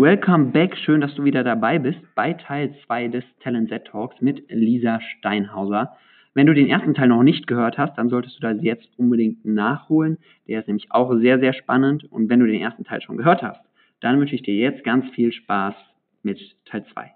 Welcome 0.00 0.52
back, 0.52 0.76
schön, 0.76 1.00
dass 1.00 1.16
du 1.16 1.24
wieder 1.24 1.42
dabei 1.42 1.80
bist 1.80 1.98
bei 2.14 2.32
Teil 2.32 2.72
2 2.86 3.08
des 3.08 3.24
Talent 3.40 3.68
Z 3.68 3.84
Talks 3.84 4.14
mit 4.20 4.48
Lisa 4.48 5.00
Steinhauser. 5.00 5.96
Wenn 6.34 6.46
du 6.46 6.54
den 6.54 6.68
ersten 6.68 6.94
Teil 6.94 7.08
noch 7.08 7.24
nicht 7.24 7.48
gehört 7.48 7.78
hast, 7.78 7.98
dann 7.98 8.08
solltest 8.08 8.36
du 8.36 8.42
das 8.42 8.58
jetzt 8.62 8.96
unbedingt 8.96 9.44
nachholen. 9.44 10.18
Der 10.46 10.60
ist 10.60 10.68
nämlich 10.68 10.92
auch 10.92 11.12
sehr, 11.18 11.40
sehr 11.40 11.52
spannend. 11.52 12.04
Und 12.12 12.28
wenn 12.28 12.38
du 12.38 12.46
den 12.46 12.60
ersten 12.60 12.84
Teil 12.84 13.02
schon 13.02 13.16
gehört 13.16 13.42
hast, 13.42 13.60
dann 13.98 14.20
wünsche 14.20 14.36
ich 14.36 14.42
dir 14.42 14.54
jetzt 14.54 14.84
ganz 14.84 15.04
viel 15.16 15.32
Spaß 15.32 15.74
mit 16.22 16.38
Teil 16.64 16.86
2. 16.92 17.12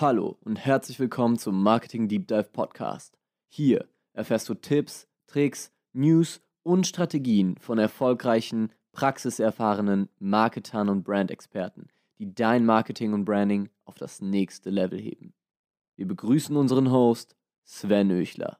Hallo 0.00 0.38
und 0.46 0.64
herzlich 0.64 0.98
willkommen 0.98 1.36
zum 1.36 1.62
Marketing 1.62 2.08
Deep 2.08 2.26
Dive 2.26 2.48
Podcast. 2.54 3.18
Hier 3.50 3.84
erfährst 4.14 4.48
du 4.48 4.54
Tipps, 4.54 5.06
Tricks, 5.26 5.76
News 5.92 6.42
und 6.62 6.86
Strategien 6.86 7.56
von 7.58 7.78
erfolgreichen 7.78 8.70
praxiserfahrenen 8.92 10.08
Marketern 10.18 10.88
und 10.88 11.04
Brandexperten, 11.04 11.88
die 12.18 12.34
dein 12.34 12.64
Marketing 12.64 13.12
und 13.12 13.24
Branding 13.24 13.70
auf 13.84 13.96
das 13.96 14.20
nächste 14.20 14.70
Level 14.70 14.98
heben. 14.98 15.34
Wir 15.96 16.06
begrüßen 16.06 16.56
unseren 16.56 16.90
Host 16.90 17.36
Sven 17.64 18.10
Öchler. 18.10 18.58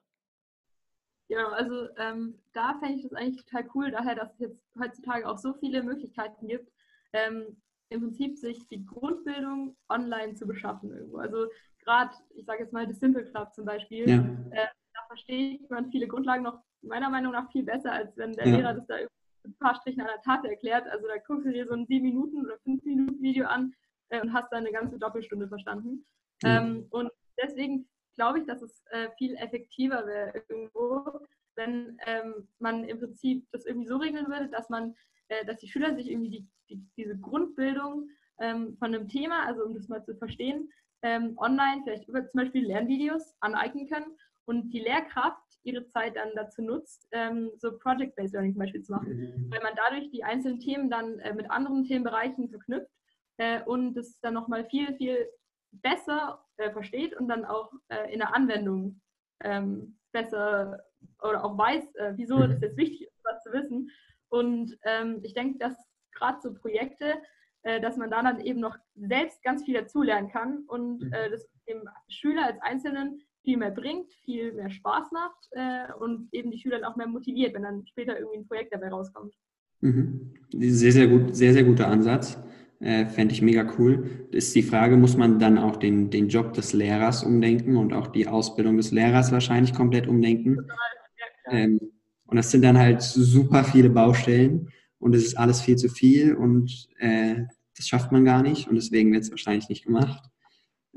Genau, 1.29 1.49
also 1.51 1.89
ähm, 1.97 2.39
da 2.53 2.77
fände 2.81 2.97
ich 2.97 3.03
das 3.03 3.13
eigentlich 3.13 3.45
total 3.45 3.69
cool, 3.75 3.91
daher, 3.91 4.17
dass 4.17 4.33
es 4.33 4.41
jetzt 4.41 4.65
heutzutage 4.79 5.29
auch 5.29 5.39
so 5.39 5.55
viele 5.55 5.83
Möglichkeiten 5.83 6.49
gibt, 6.49 6.73
ähm, 7.13 7.57
im 7.89 8.01
Prinzip 8.01 8.37
sich 8.37 8.67
die 8.69 8.85
Grundbildung 8.85 9.77
online 9.89 10.35
zu 10.35 10.47
beschaffen 10.47 10.91
irgendwo. 10.91 11.19
Also 11.19 11.47
gerade, 11.85 12.11
ich 12.35 12.47
sage 12.47 12.63
jetzt 12.63 12.73
mal, 12.73 12.87
das 12.87 12.99
Simple 12.99 13.25
Club 13.25 13.55
zum 13.55 13.65
Beispiel, 13.65 14.09
ja. 14.09 14.17
äh, 14.51 14.67
da 14.93 15.01
verstehe 15.07 15.61
man 15.69 15.91
viele 15.91 16.09
Grundlagen 16.09 16.43
noch 16.43 16.61
meiner 16.83 17.11
Meinung 17.11 17.33
nach 17.33 17.51
viel 17.53 17.65
besser, 17.65 17.93
als 17.93 18.17
wenn 18.17 18.33
der 18.33 18.49
ja. 18.49 18.57
Lehrer 18.57 18.75
das 18.75 18.87
da 18.87 18.97
ein 19.45 19.55
paar 19.59 19.75
Strichen 19.77 20.01
an 20.01 20.09
der 20.09 20.23
Tafel 20.23 20.51
erklärt. 20.51 20.87
Also 20.89 21.07
da 21.07 21.17
guckst 21.19 21.47
du 21.47 21.53
dir 21.53 21.67
so 21.67 21.75
ein 21.75 21.87
7 21.87 22.03
Minuten 22.03 22.45
oder 22.45 22.59
5 22.59 22.85
Minuten 22.85 23.21
Video 23.23 23.47
an 23.47 23.75
äh, 24.11 24.21
und 24.21 24.33
hast 24.33 24.51
da 24.51 24.57
eine 24.57 24.73
ganze 24.73 24.99
Doppelstunde 24.99 25.49
verstanden. 25.49 26.05
Mhm. 26.43 26.49
Ähm, 26.49 26.87
und 26.91 27.11
deswegen 27.43 27.89
glaube 28.15 28.41
ich, 28.41 28.47
dass 28.47 28.63
es 28.63 28.83
äh, 28.91 29.09
viel 29.19 29.35
effektiver 29.37 30.07
wäre 30.07 30.33
irgendwo, 30.35 31.27
wenn 31.57 31.99
ähm, 32.07 32.49
man 32.59 32.85
im 32.85 32.99
Prinzip 32.99 33.47
das 33.53 33.67
irgendwie 33.67 33.89
so 33.89 33.97
regeln 33.97 34.29
würde, 34.29 34.49
dass 34.49 34.69
man, 34.69 34.95
äh, 35.29 35.45
dass 35.45 35.59
die 35.59 35.69
Schüler 35.69 35.95
sich 35.95 36.11
irgendwie 36.11 36.31
die, 36.31 36.47
die, 36.69 36.83
diese 36.97 37.19
Grundbildung 37.19 38.09
ähm, 38.41 38.77
von 38.79 38.95
einem 38.95 39.09
Thema, 39.09 39.47
also 39.47 39.65
um 39.65 39.75
das 39.75 39.89
mal 39.89 40.05
zu 40.05 40.15
verstehen, 40.17 40.71
ähm, 41.03 41.37
online 41.39 41.83
vielleicht 41.85 42.09
über 42.09 42.27
zum 42.27 42.41
Beispiel 42.41 42.67
Lernvideos 42.67 43.35
aneignen 43.41 43.89
können 43.89 44.17
und 44.47 44.71
die 44.71 44.81
Lehrkraft 44.81 45.43
ihre 45.63 45.87
Zeit 45.87 46.17
dann 46.17 46.31
dazu 46.35 46.63
nutzt, 46.63 47.07
ähm, 47.13 47.51
so 47.59 47.77
Project-Based 47.79 48.33
Learning 48.33 48.53
zum 48.53 48.61
Beispiel 48.61 48.83
zu 48.83 48.93
machen, 48.93 49.17
mhm. 49.17 49.51
weil 49.51 49.63
man 49.63 49.75
dadurch 49.77 50.11
die 50.11 50.25
einzelnen 50.25 50.61
Themen 50.61 50.91
dann 50.91 51.19
äh, 51.21 51.35
mit 51.35 51.51
anderen 51.51 51.85
Themenbereichen 51.85 52.49
verknüpft 52.49 52.91
äh, 53.37 53.63
und 53.63 53.97
es 53.97 54.19
dann 54.21 54.35
nochmal 54.35 54.65
viel, 54.65 54.95
viel 54.97 55.29
besser 55.73 56.45
äh, 56.57 56.71
versteht 56.73 57.15
und 57.15 57.29
dann 57.29 57.45
auch 57.45 57.71
äh, 57.89 58.13
in 58.13 58.21
der 58.21 58.35
Anwendung 58.35 59.01
ähm, 59.43 59.99
besser 60.13 60.83
oder 61.23 61.45
auch 61.45 61.57
weiß, 61.57 61.95
äh, 61.97 62.13
wieso 62.17 62.37
mhm. 62.37 62.51
das 62.51 62.61
jetzt 62.61 62.77
wichtig 62.77 63.03
ist, 63.03 63.25
was 63.25 63.43
zu 63.43 63.53
wissen. 63.53 63.91
Und 64.29 64.77
ähm, 64.85 65.21
ich 65.23 65.35
denke, 65.35 65.59
dass 65.59 65.75
gerade 66.13 66.41
so 66.41 66.55
Projekte, 66.55 67.15
äh, 67.63 67.81
dass 67.81 67.97
man 67.97 68.11
da 68.11 68.23
dann 68.23 68.41
eben 68.41 68.61
noch 68.61 68.77
selbst 68.95 69.43
ganz 69.43 69.65
viel 69.65 69.75
dazulernen 69.75 70.31
kann 70.31 70.65
und 70.67 71.03
mhm. 71.03 71.11
das 71.11 71.47
dem 71.71 71.89
Schüler 72.09 72.47
als 72.47 72.61
Einzelnen 72.63 73.23
viel 73.43 73.57
mehr 73.57 73.71
bringt, 73.71 74.13
viel 74.25 74.53
mehr 74.53 74.71
Spaß 74.71 75.13
macht 75.13 75.49
äh, 75.53 75.93
und 75.99 76.29
eben 76.33 76.51
die 76.51 76.59
Schüler 76.59 76.81
dann 76.81 76.91
auch 76.91 76.97
mehr 76.97 77.07
motiviert, 77.07 77.55
wenn 77.55 77.63
dann 77.63 77.87
später 77.87 78.19
irgendwie 78.19 78.39
ein 78.39 78.49
Projekt 78.49 78.73
dabei 78.75 78.89
rauskommt. 78.89 79.35
Mhm. 79.81 80.35
Sehr, 80.53 80.93
sehr 80.93 81.09
gut, 81.09 81.35
sehr, 81.35 81.53
sehr 81.53 81.65
guter 81.65 81.89
Ansatz. 81.89 82.39
Äh, 82.81 83.07
Fände 83.07 83.35
ich 83.35 83.43
mega 83.43 83.67
cool. 83.79 84.27
Ist 84.31 84.55
die 84.55 84.63
Frage, 84.63 84.97
muss 84.97 85.17
man 85.17 85.39
dann 85.39 85.59
auch 85.59 85.77
den, 85.77 86.11
den 86.11 86.29
Job 86.29 86.53
des 86.55 86.73
Lehrers 86.73 87.23
umdenken 87.23 87.77
und 87.77 87.93
auch 87.93 88.09
die 88.09 88.27
Ausbildung 88.27 88.77
des 88.77 88.91
Lehrers 88.91 89.33
wahrscheinlich 89.33 89.75
komplett 89.75 90.07
umdenken? 90.07 90.57
Total, 90.57 90.77
ja, 91.19 91.53
ähm, 91.53 91.81
und 92.27 92.37
das 92.37 92.51
sind 92.51 92.63
dann 92.63 92.79
halt 92.79 93.03
super 93.03 93.65
viele 93.65 93.91
Baustellen 93.91 94.71
und 94.99 95.15
es 95.15 95.25
ist 95.25 95.37
alles 95.37 95.61
viel 95.61 95.77
zu 95.77 95.89
viel 95.89 96.35
und 96.35 96.89
äh, 96.99 97.45
das 97.77 97.89
schafft 97.89 98.13
man 98.13 98.25
gar 98.25 98.43
nicht 98.43 98.69
und 98.69 98.77
deswegen 98.77 99.13
wird 99.13 99.25
es 99.25 99.31
wahrscheinlich 99.31 99.69
nicht 99.69 99.85
gemacht. 99.85 100.31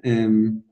Ähm, 0.03 0.63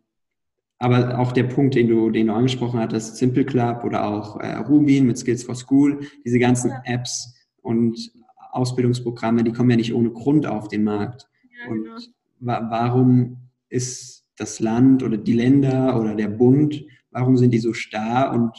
aber 0.81 1.19
auch 1.19 1.31
der 1.31 1.43
Punkt, 1.43 1.75
den 1.75 1.87
du, 1.87 2.09
den 2.09 2.25
du 2.25 2.33
angesprochen 2.33 2.79
hattest, 2.79 3.17
Simple 3.17 3.45
Club 3.45 3.83
oder 3.83 4.03
auch 4.03 4.39
äh, 4.39 4.55
Rubin 4.55 5.05
mit 5.05 5.15
Skills 5.15 5.43
for 5.43 5.53
School, 5.53 5.99
diese 6.25 6.39
ganzen 6.39 6.71
Apps 6.85 7.35
und 7.61 8.11
Ausbildungsprogramme, 8.51 9.43
die 9.43 9.51
kommen 9.51 9.69
ja 9.69 9.75
nicht 9.75 9.93
ohne 9.93 10.09
Grund 10.09 10.47
auf 10.47 10.69
den 10.69 10.83
Markt. 10.83 11.29
Ja, 11.43 11.71
genau. 11.71 11.93
Und 11.93 12.13
wa 12.39 12.67
warum 12.71 13.37
ist 13.69 14.25
das 14.37 14.59
Land 14.59 15.03
oder 15.03 15.17
die 15.17 15.33
Länder 15.33 15.99
oder 16.01 16.15
der 16.15 16.29
Bund, 16.29 16.83
warum 17.11 17.37
sind 17.37 17.51
die 17.51 17.59
so 17.59 17.73
starr 17.73 18.33
und 18.33 18.51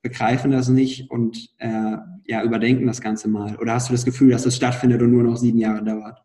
begreifen 0.00 0.52
das 0.52 0.70
nicht 0.70 1.10
und 1.10 1.54
äh, 1.58 1.98
ja, 2.24 2.42
überdenken 2.42 2.86
das 2.86 3.02
Ganze 3.02 3.28
mal? 3.28 3.56
Oder 3.56 3.74
hast 3.74 3.90
du 3.90 3.92
das 3.92 4.06
Gefühl, 4.06 4.30
dass 4.30 4.44
das 4.44 4.56
stattfindet 4.56 5.02
und 5.02 5.10
nur 5.10 5.24
noch 5.24 5.36
sieben 5.36 5.58
Jahre 5.58 5.84
dauert? 5.84 6.24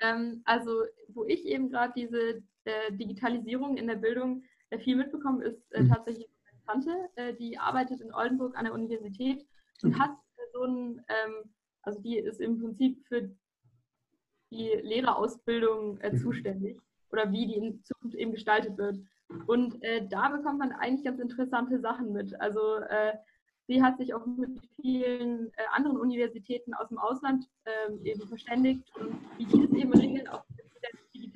Ähm, 0.00 0.42
also, 0.44 0.72
wo 1.14 1.24
ich 1.24 1.46
eben 1.46 1.70
gerade 1.70 1.92
diese 1.96 2.42
äh, 2.66 2.92
Digitalisierung 2.92 3.76
in 3.76 3.86
der 3.86 3.96
Bildung 3.96 4.44
äh, 4.70 4.78
viel 4.78 4.96
mitbekommen, 4.96 5.42
ist 5.42 5.60
äh, 5.72 5.82
mhm. 5.82 5.88
tatsächlich 5.88 6.28
meine 6.44 6.64
Tante, 6.64 7.08
äh, 7.16 7.34
die 7.34 7.58
arbeitet 7.58 8.00
in 8.00 8.12
Oldenburg 8.12 8.56
an 8.56 8.64
der 8.64 8.74
Universität 8.74 9.46
und 9.82 9.90
mhm. 9.90 9.98
hat 9.98 10.16
so 10.52 10.64
ein, 10.64 11.04
ähm, 11.08 11.54
also 11.82 12.00
die 12.00 12.18
ist 12.18 12.40
im 12.40 12.60
Prinzip 12.60 13.04
für 13.06 13.30
die 14.50 14.70
Lehrerausbildung 14.82 15.98
äh, 16.00 16.12
mhm. 16.12 16.18
zuständig 16.18 16.80
oder 17.10 17.30
wie 17.32 17.46
die 17.46 17.56
in 17.56 17.84
Zukunft 17.84 18.16
eben 18.16 18.32
gestaltet 18.32 18.76
wird. 18.78 18.98
Und 19.46 19.82
äh, 19.82 20.06
da 20.08 20.28
bekommt 20.28 20.58
man 20.58 20.72
eigentlich 20.72 21.04
ganz 21.04 21.20
interessante 21.20 21.80
Sachen 21.80 22.12
mit. 22.12 22.40
Also 22.40 22.60
sie 23.66 23.82
hat 23.82 23.98
sich 23.98 24.14
auch 24.14 24.24
mit 24.26 24.60
vielen 24.80 25.48
äh, 25.54 25.62
anderen 25.72 25.96
Universitäten 25.96 26.74
aus 26.74 26.88
dem 26.88 26.98
Ausland 26.98 27.48
äh, 27.64 28.10
eben 28.10 28.26
verständigt 28.28 28.84
und 28.96 29.16
wie 29.38 29.46
die 29.46 29.66
das 29.66 29.72
eben 29.72 29.92
regeln, 29.92 30.28
auch 30.28 30.44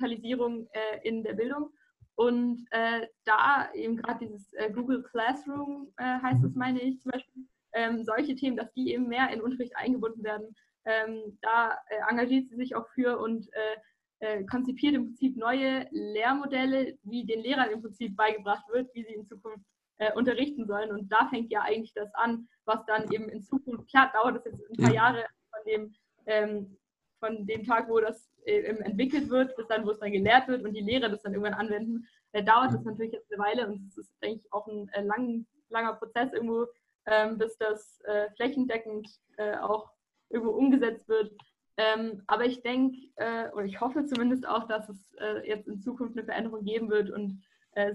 Digitalisierung 0.01 0.67
äh, 0.71 1.07
in 1.07 1.23
der 1.23 1.33
Bildung. 1.33 1.71
Und 2.15 2.65
äh, 2.71 3.07
da 3.25 3.71
eben 3.73 3.97
gerade 3.97 4.25
dieses 4.25 4.53
äh, 4.53 4.71
Google 4.71 5.03
Classroom 5.03 5.91
äh, 5.97 6.19
heißt 6.21 6.43
es, 6.43 6.55
meine 6.55 6.81
ich 6.81 6.99
zum 7.01 7.11
Beispiel, 7.11 7.43
ähm, 7.73 8.03
solche 8.03 8.35
Themen, 8.35 8.57
dass 8.57 8.71
die 8.73 8.93
eben 8.93 9.07
mehr 9.07 9.29
in 9.31 9.41
Unterricht 9.41 9.75
eingebunden 9.75 10.23
werden. 10.23 10.55
Ähm, 10.85 11.37
da 11.41 11.77
äh, 11.87 12.09
engagiert 12.09 12.49
sie 12.49 12.55
sich 12.55 12.75
auch 12.75 12.87
für 12.89 13.17
und 13.19 13.47
äh, 13.53 14.43
konzipiert 14.45 14.93
im 14.93 15.05
Prinzip 15.05 15.35
neue 15.35 15.87
Lehrmodelle, 15.89 16.97
wie 17.03 17.25
den 17.25 17.39
Lehrern 17.39 17.71
im 17.71 17.81
Prinzip 17.81 18.15
beigebracht 18.15 18.65
wird, 18.71 18.93
wie 18.93 19.03
sie 19.03 19.13
in 19.13 19.25
Zukunft 19.25 19.65
unterrichten 20.13 20.67
sollen. 20.67 20.91
Und 20.91 21.11
da 21.11 21.27
fängt 21.29 21.51
ja 21.51 21.61
eigentlich 21.61 21.93
das 21.95 22.13
an, 22.13 22.47
was 22.65 22.85
dann 22.85 23.11
eben 23.11 23.29
in 23.29 23.41
Zukunft, 23.41 23.89
klar 23.89 24.11
dauert 24.13 24.35
das 24.35 24.45
jetzt 24.45 24.61
ein 24.69 24.77
paar 24.77 24.93
Jahre 24.93 25.25
von 25.49 25.59
dem, 25.65 25.95
ähm, 26.27 26.77
von 27.19 27.47
dem 27.47 27.63
Tag, 27.63 27.89
wo 27.89 27.99
das 27.99 28.30
entwickelt 28.45 29.29
wird, 29.29 29.55
bis 29.55 29.67
dann, 29.67 29.85
wo 29.85 29.91
es 29.91 29.99
dann 29.99 30.11
gelehrt 30.11 30.47
wird 30.47 30.63
und 30.63 30.73
die 30.73 30.81
Lehrer 30.81 31.09
das 31.09 31.21
dann 31.21 31.33
irgendwann 31.33 31.53
anwenden, 31.53 32.07
äh, 32.31 32.43
dauert 32.43 32.73
das 32.73 32.83
natürlich 32.83 33.13
jetzt 33.13 33.31
eine 33.31 33.43
Weile 33.43 33.67
und 33.67 33.87
es 33.87 33.97
ist, 33.97 34.11
denke 34.21 34.41
ich, 34.43 34.53
auch 34.53 34.67
ein 34.67 34.89
äh, 34.89 35.01
lang, 35.03 35.45
langer 35.69 35.93
Prozess 35.93 36.33
irgendwo, 36.33 36.67
ähm, 37.05 37.37
bis 37.37 37.57
das 37.57 37.99
äh, 38.05 38.29
flächendeckend 38.35 39.07
äh, 39.37 39.57
auch 39.57 39.91
irgendwo 40.29 40.51
umgesetzt 40.51 41.07
wird. 41.09 41.33
Ähm, 41.77 42.23
aber 42.27 42.45
ich 42.45 42.61
denke, 42.61 42.97
äh, 43.15 43.49
oder 43.51 43.65
ich 43.65 43.79
hoffe 43.81 44.05
zumindest 44.05 44.47
auch, 44.47 44.67
dass 44.67 44.89
es 44.89 45.15
jetzt 45.45 45.67
in 45.67 45.79
Zukunft 45.81 46.17
eine 46.17 46.25
Veränderung 46.25 46.63
geben 46.63 46.89
wird 46.89 47.09
und 47.09 47.41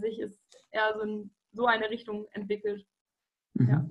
sich 0.00 0.18
es 0.20 0.40
eher 0.70 0.94
so 0.94 1.02
in 1.02 1.30
so 1.52 1.66
eine 1.66 1.90
Richtung 1.90 2.26
entwickelt. 2.32 2.86
Mhm. 3.54 3.68
Ja. 3.68 3.88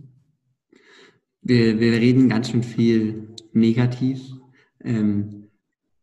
Wir, 1.41 1.79
wir 1.79 1.91
reden 1.93 2.27
ganz 2.27 2.49
schön 2.49 2.63
viel 2.63 3.35
negativ. 3.53 4.31
Ähm, 4.83 5.44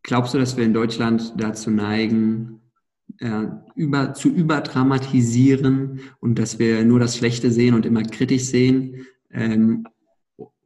Glaubst 0.03 0.35
du, 0.35 0.39
dass 0.39 0.57
wir 0.57 0.65
in 0.65 0.75
Deutschland 0.75 1.35
dazu 1.37 1.71
neigen, 1.71 2.61
äh, 3.19 3.47
über, 3.77 4.15
zu 4.15 4.29
überdramatisieren 4.29 6.01
und 6.21 6.39
dass 6.39 6.59
wir 6.59 6.85
nur 6.85 6.99
das 6.99 7.17
Schlechte 7.17 7.51
sehen 7.51 7.75
und 7.75 7.87
immer 7.87 8.03
kritisch 8.03 8.45
sehen 8.45 9.07
ähm, 9.31 9.87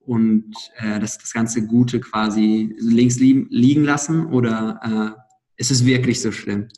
und 0.06 0.54
äh, 0.76 1.00
das, 1.00 1.18
das 1.18 1.32
ganze 1.32 1.66
Gute 1.66 2.00
quasi 2.00 2.74
links 2.78 3.18
liegen, 3.18 3.46
liegen 3.50 3.84
lassen? 3.84 4.26
Oder 4.26 5.16
äh, 5.16 5.20
ist 5.56 5.70
es 5.70 5.84
wirklich 5.84 6.22
so 6.22 6.32
schlimm? 6.32 6.68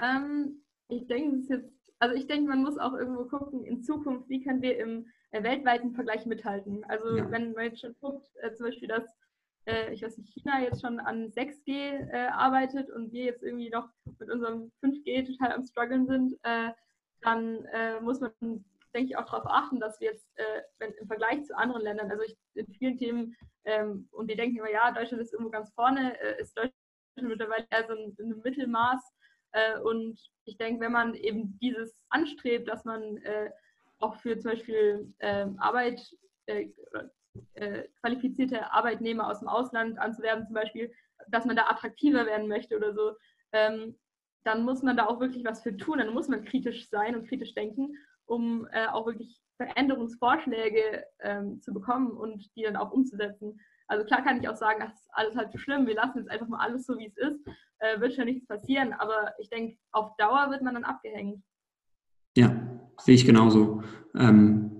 Ähm, 0.00 0.62
ich 0.88 1.06
denke, 1.08 1.52
jetzt, 1.52 1.68
also 1.98 2.14
ich 2.14 2.26
denke, 2.26 2.48
man 2.48 2.62
muss 2.62 2.78
auch 2.78 2.94
irgendwo 2.94 3.24
gucken, 3.24 3.64
in 3.64 3.82
Zukunft, 3.82 4.28
wie 4.28 4.42
können 4.42 4.62
wir 4.62 4.78
im 4.78 5.06
äh, 5.30 5.42
weltweiten 5.42 5.92
Vergleich 5.92 6.24
mithalten. 6.24 6.84
Also 6.84 7.16
ja. 7.16 7.30
wenn 7.30 7.52
man 7.52 7.64
jetzt 7.64 7.80
schon 7.80 7.94
guckt, 8.00 8.28
äh, 8.42 8.54
zum 8.54 8.66
Beispiel, 8.66 8.88
dass 8.88 9.04
äh, 9.68 9.92
ich 9.92 10.02
weiß 10.02 10.16
nicht, 10.16 10.32
China 10.32 10.60
jetzt 10.60 10.80
schon 10.80 10.98
an 10.98 11.30
6G 11.30 12.10
äh, 12.10 12.28
arbeitet 12.28 12.90
und 12.90 13.12
wir 13.12 13.24
jetzt 13.24 13.42
irgendwie 13.42 13.70
noch 13.70 13.88
mit 14.18 14.30
unserem 14.30 14.72
5G 14.82 15.26
total 15.26 15.52
am 15.52 15.64
struggeln 15.64 16.06
sind, 16.06 16.34
äh, 16.42 16.70
dann 17.20 17.64
äh, 17.66 18.00
muss 18.00 18.20
man, 18.20 18.32
denke 18.94 19.10
ich, 19.10 19.16
auch 19.16 19.26
darauf 19.26 19.46
achten, 19.46 19.78
dass 19.78 20.00
wir 20.00 20.10
jetzt, 20.12 20.26
äh, 20.36 20.62
wenn 20.78 20.92
im 20.92 21.06
Vergleich 21.06 21.44
zu 21.44 21.56
anderen 21.56 21.82
Ländern, 21.82 22.10
also 22.10 22.22
ich, 22.22 22.36
in 22.54 22.66
vielen 22.74 22.96
Themen 22.96 23.36
Ähm, 23.64 24.08
und 24.12 24.30
die 24.30 24.36
denken 24.36 24.56
immer, 24.56 24.70
ja, 24.70 24.90
Deutschland 24.92 25.22
ist 25.22 25.32
irgendwo 25.32 25.50
ganz 25.50 25.70
vorne, 25.74 26.18
äh, 26.20 26.40
ist 26.40 26.56
Deutschland 26.56 26.74
mittlerweile 27.20 27.66
eher 27.70 27.86
so 27.86 27.92
ein, 27.92 28.16
ein 28.18 28.40
Mittelmaß. 28.42 29.14
Und 29.82 30.20
ich 30.44 30.58
denke, 30.58 30.80
wenn 30.82 30.92
man 30.92 31.14
eben 31.14 31.58
dieses 31.58 32.04
anstrebt, 32.10 32.68
dass 32.68 32.84
man 32.84 33.18
auch 33.98 34.14
für 34.16 34.38
zum 34.38 34.52
Beispiel 34.52 35.12
ähm, 35.20 35.58
Arbeit, 35.58 36.00
äh, 37.54 37.84
qualifizierte 38.00 38.72
Arbeitnehmer 38.72 39.28
aus 39.28 39.40
dem 39.40 39.48
Ausland 39.48 39.98
anzuwerben, 39.98 40.46
zum 40.46 40.54
Beispiel, 40.54 40.92
dass 41.28 41.44
man 41.44 41.56
da 41.56 41.68
attraktiver 41.68 42.26
werden 42.26 42.48
möchte 42.48 42.76
oder 42.76 42.94
so, 42.94 43.12
ähm, 43.52 43.96
dann 44.44 44.64
muss 44.64 44.82
man 44.82 44.96
da 44.96 45.06
auch 45.06 45.20
wirklich 45.20 45.44
was 45.44 45.62
für 45.62 45.76
tun. 45.76 45.98
Dann 45.98 46.14
muss 46.14 46.28
man 46.28 46.44
kritisch 46.44 46.88
sein 46.88 47.14
und 47.14 47.28
kritisch 47.28 47.54
denken, 47.54 47.94
um 48.26 48.66
äh, 48.72 48.86
auch 48.86 49.06
wirklich 49.06 49.40
Veränderungsvorschläge 49.56 51.04
ähm, 51.20 51.60
zu 51.60 51.74
bekommen 51.74 52.12
und 52.12 52.54
die 52.56 52.62
dann 52.62 52.76
auch 52.76 52.92
umzusetzen. 52.92 53.60
Also 53.88 54.04
klar 54.04 54.22
kann 54.22 54.40
ich 54.40 54.48
auch 54.48 54.56
sagen, 54.56 54.80
das 54.80 54.92
ist 54.92 55.08
alles 55.12 55.34
halt 55.34 55.50
zu 55.50 55.58
schlimm, 55.58 55.86
wir 55.86 55.94
lassen 55.94 56.18
jetzt 56.18 56.30
einfach 56.30 56.46
mal 56.46 56.60
alles 56.60 56.86
so, 56.86 56.96
wie 56.98 57.06
es 57.06 57.16
ist, 57.16 57.40
äh, 57.78 58.00
wird 58.00 58.14
schon 58.14 58.26
nichts 58.26 58.46
passieren, 58.46 58.92
aber 58.92 59.32
ich 59.38 59.48
denke, 59.48 59.78
auf 59.92 60.14
Dauer 60.16 60.50
wird 60.50 60.62
man 60.62 60.74
dann 60.74 60.84
abgehängt. 60.84 61.42
Ja, 62.36 62.54
sehe 63.00 63.14
ich 63.14 63.24
genauso. 63.24 63.82
Ähm, 64.14 64.77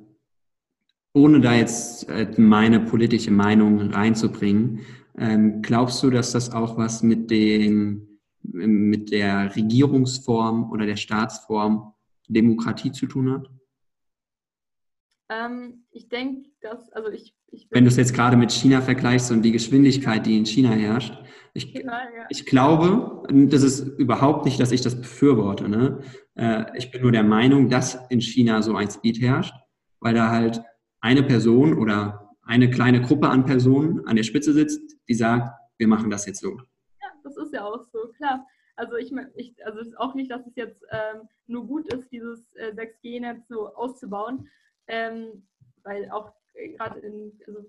ohne 1.18 1.40
da 1.40 1.54
jetzt 1.54 2.08
äh, 2.08 2.28
meine 2.36 2.80
politische 2.80 3.30
Meinung 3.30 3.90
reinzubringen, 3.90 4.80
ähm, 5.18 5.62
glaubst 5.62 6.02
du, 6.02 6.10
dass 6.10 6.32
das 6.32 6.52
auch 6.52 6.76
was 6.76 7.02
mit 7.02 7.30
dem 7.30 8.04
mit 8.50 9.10
der 9.10 9.54
Regierungsform 9.54 10.70
oder 10.70 10.86
der 10.86 10.96
Staatsform 10.96 11.92
Demokratie 12.28 12.92
zu 12.92 13.06
tun 13.06 13.30
hat? 13.32 13.50
Ähm, 15.30 15.84
ich 15.90 16.08
denke, 16.08 16.48
dass, 16.60 16.90
also 16.92 17.10
ich, 17.10 17.34
ich 17.50 17.68
Wenn 17.70 17.84
du 17.84 17.88
es 17.88 17.96
jetzt 17.96 18.14
gerade 18.14 18.36
mit 18.36 18.50
China 18.50 18.80
vergleichst 18.80 19.30
und 19.30 19.42
die 19.42 19.52
Geschwindigkeit, 19.52 20.24
die 20.24 20.38
in 20.38 20.46
China 20.46 20.70
herrscht, 20.70 21.14
ich, 21.52 21.74
genau, 21.74 21.92
ja. 21.92 22.26
ich 22.28 22.46
glaube, 22.46 23.24
das 23.30 23.62
ist 23.62 23.80
überhaupt 23.98 24.44
nicht, 24.44 24.60
dass 24.60 24.72
ich 24.72 24.80
das 24.80 24.96
befürworte. 24.96 25.68
Ne? 25.68 26.00
Äh, 26.34 26.64
ich 26.76 26.90
bin 26.90 27.02
nur 27.02 27.12
der 27.12 27.24
Meinung, 27.24 27.68
dass 27.68 27.98
in 28.08 28.20
China 28.20 28.62
so 28.62 28.76
ein 28.76 28.90
Speed 28.90 29.20
herrscht, 29.20 29.54
weil 30.00 30.14
da 30.14 30.30
halt 30.30 30.62
eine 31.00 31.22
Person 31.22 31.78
oder 31.78 32.34
eine 32.42 32.70
kleine 32.70 33.00
Gruppe 33.00 33.28
an 33.28 33.44
Personen 33.44 34.06
an 34.06 34.16
der 34.16 34.22
Spitze 34.22 34.52
sitzt, 34.52 34.96
die 35.08 35.14
sagt, 35.14 35.50
wir 35.76 35.88
machen 35.88 36.10
das 36.10 36.26
jetzt 36.26 36.40
so. 36.40 36.56
Ja, 37.00 37.08
das 37.22 37.36
ist 37.36 37.52
ja 37.52 37.64
auch 37.64 37.84
so, 37.92 38.08
klar. 38.16 38.46
Also 38.76 38.96
ich, 38.96 39.12
ich 39.36 39.54
also 39.66 39.80
es 39.80 39.88
ist 39.88 39.98
auch 39.98 40.14
nicht, 40.14 40.30
dass 40.30 40.46
es 40.46 40.54
jetzt 40.54 40.82
ähm, 40.90 41.28
nur 41.46 41.66
gut 41.66 41.92
ist, 41.92 42.10
dieses 42.10 42.54
äh, 42.54 42.72
6G-Netz 42.72 43.48
so 43.48 43.74
auszubauen, 43.74 44.48
ähm, 44.86 45.46
weil 45.82 46.10
auch 46.10 46.32
äh, 46.54 46.70
gerade 46.70 47.00
in 47.00 47.32
also 47.46 47.66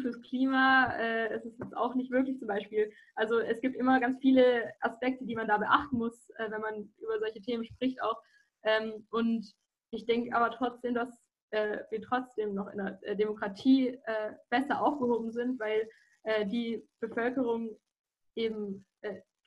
fürs 0.00 0.20
Klima 0.22 0.92
äh, 0.98 1.34
ist 1.34 1.46
es 1.46 1.58
jetzt 1.58 1.76
auch 1.76 1.94
nicht 1.94 2.10
wirklich 2.10 2.38
zum 2.38 2.48
Beispiel. 2.48 2.92
Also 3.14 3.38
es 3.38 3.60
gibt 3.60 3.76
immer 3.76 4.00
ganz 4.00 4.18
viele 4.20 4.72
Aspekte, 4.80 5.24
die 5.24 5.34
man 5.34 5.48
da 5.48 5.58
beachten 5.58 5.96
muss, 5.96 6.28
äh, 6.36 6.50
wenn 6.50 6.60
man 6.60 6.92
über 6.98 7.18
solche 7.20 7.40
Themen 7.40 7.64
spricht 7.64 8.02
auch. 8.02 8.20
Ähm, 8.64 9.06
und 9.10 9.46
ich 9.90 10.06
denke 10.06 10.34
aber 10.36 10.50
trotzdem, 10.50 10.94
dass 10.94 11.08
äh, 11.50 11.78
wir 11.90 12.02
trotzdem 12.02 12.54
noch 12.54 12.68
in 12.68 12.78
der 12.78 12.98
äh, 13.02 13.16
Demokratie 13.16 13.98
äh, 14.04 14.32
besser 14.50 14.80
aufgehoben 14.82 15.30
sind, 15.32 15.58
weil 15.60 15.88
die 16.46 16.86
Bevölkerung 17.00 17.78
eben 18.34 18.84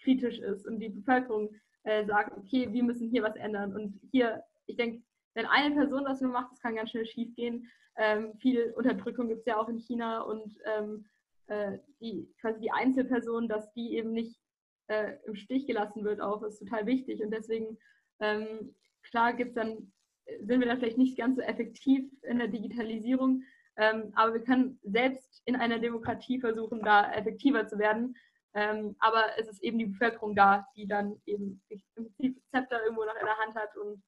kritisch 0.01 0.39
ist 0.39 0.65
und 0.65 0.80
die 0.80 0.89
Bevölkerung 0.89 1.53
äh, 1.83 2.06
sagt, 2.06 2.38
okay, 2.38 2.71
wir 2.71 2.83
müssen 2.83 3.09
hier 3.09 3.24
was 3.24 3.36
ändern. 3.36 3.75
Und 3.75 4.00
hier, 4.12 4.44
ich 4.65 4.75
denke, 4.75 5.03
wenn 5.33 5.45
eine 5.45 5.75
Person 5.75 6.06
das 6.06 6.21
nur 6.21 6.31
macht, 6.31 6.51
das 6.51 6.62
kann 6.62 6.75
ganz 6.75 6.92
schnell 6.92 7.06
schief 7.06 7.36
gehen. 7.36 7.69
Ähm, 7.98 8.33
viel 8.39 8.71
Unterdrückung 8.75 9.27
gibt 9.27 9.42
es 9.42 9.45
ja 9.45 9.57
auch 9.57 9.69
in 9.69 9.80
China 9.80 10.21
und 10.21 10.57
ähm, 10.65 11.06
äh, 11.47 11.80
die, 12.00 12.33
quasi 12.39 12.59
die 12.62 12.71
Einzelperson, 12.71 13.47
dass 13.47 13.71
die 13.74 13.95
eben 13.95 14.12
nicht 14.13 14.39
äh, 14.88 15.18
im 15.25 15.36
Stich 15.36 15.68
gelassen 15.68 16.04
wird, 16.04 16.21
auch 16.21 16.44
ist 16.44 16.59
total 16.59 16.86
wichtig. 16.86 17.24
Und 17.24 17.31
deswegen, 17.31 17.77
ähm, 18.19 18.75
klar, 19.04 19.33
gibt's 19.33 19.56
dann, 19.56 19.92
sind 20.39 20.60
wir 20.60 20.68
da 20.68 20.75
vielleicht 20.75 20.98
nicht 20.98 21.18
ganz 21.18 21.38
so 21.38 21.42
effektiv 21.42 22.06
in 22.24 22.39
der 22.39 22.48
Digitalisierung, 22.48 23.44
ähm, 23.78 24.12
aber 24.16 24.33
wir 24.33 24.44
können 24.44 24.80
selbst 24.83 25.42
in 25.45 25.56
einer 25.56 25.80
Demokratie 25.80 26.39
versuchen, 26.39 26.81
da 26.83 27.12
effektiver 27.13 27.68
zu 27.68 27.80
werden. 27.80 28.16
Ähm, 28.54 28.95
aber 29.00 29.24
es 29.38 29.48
ist 29.48 29.63
eben 29.63 29.80
die 29.80 29.86
Bevölkerung 29.86 30.36
da, 30.36 30.68
die 30.75 30.86
dann 30.86 31.16
eben 31.25 31.62
im 31.69 31.81
Prinzip 31.95 32.36
das 32.36 32.62
Zepter 32.62 32.83
irgendwo 32.83 33.06
noch 33.06 33.16
in 33.16 33.25
der 33.25 33.38
Hand 33.38 33.56
hat 33.56 33.78
und 33.78 34.04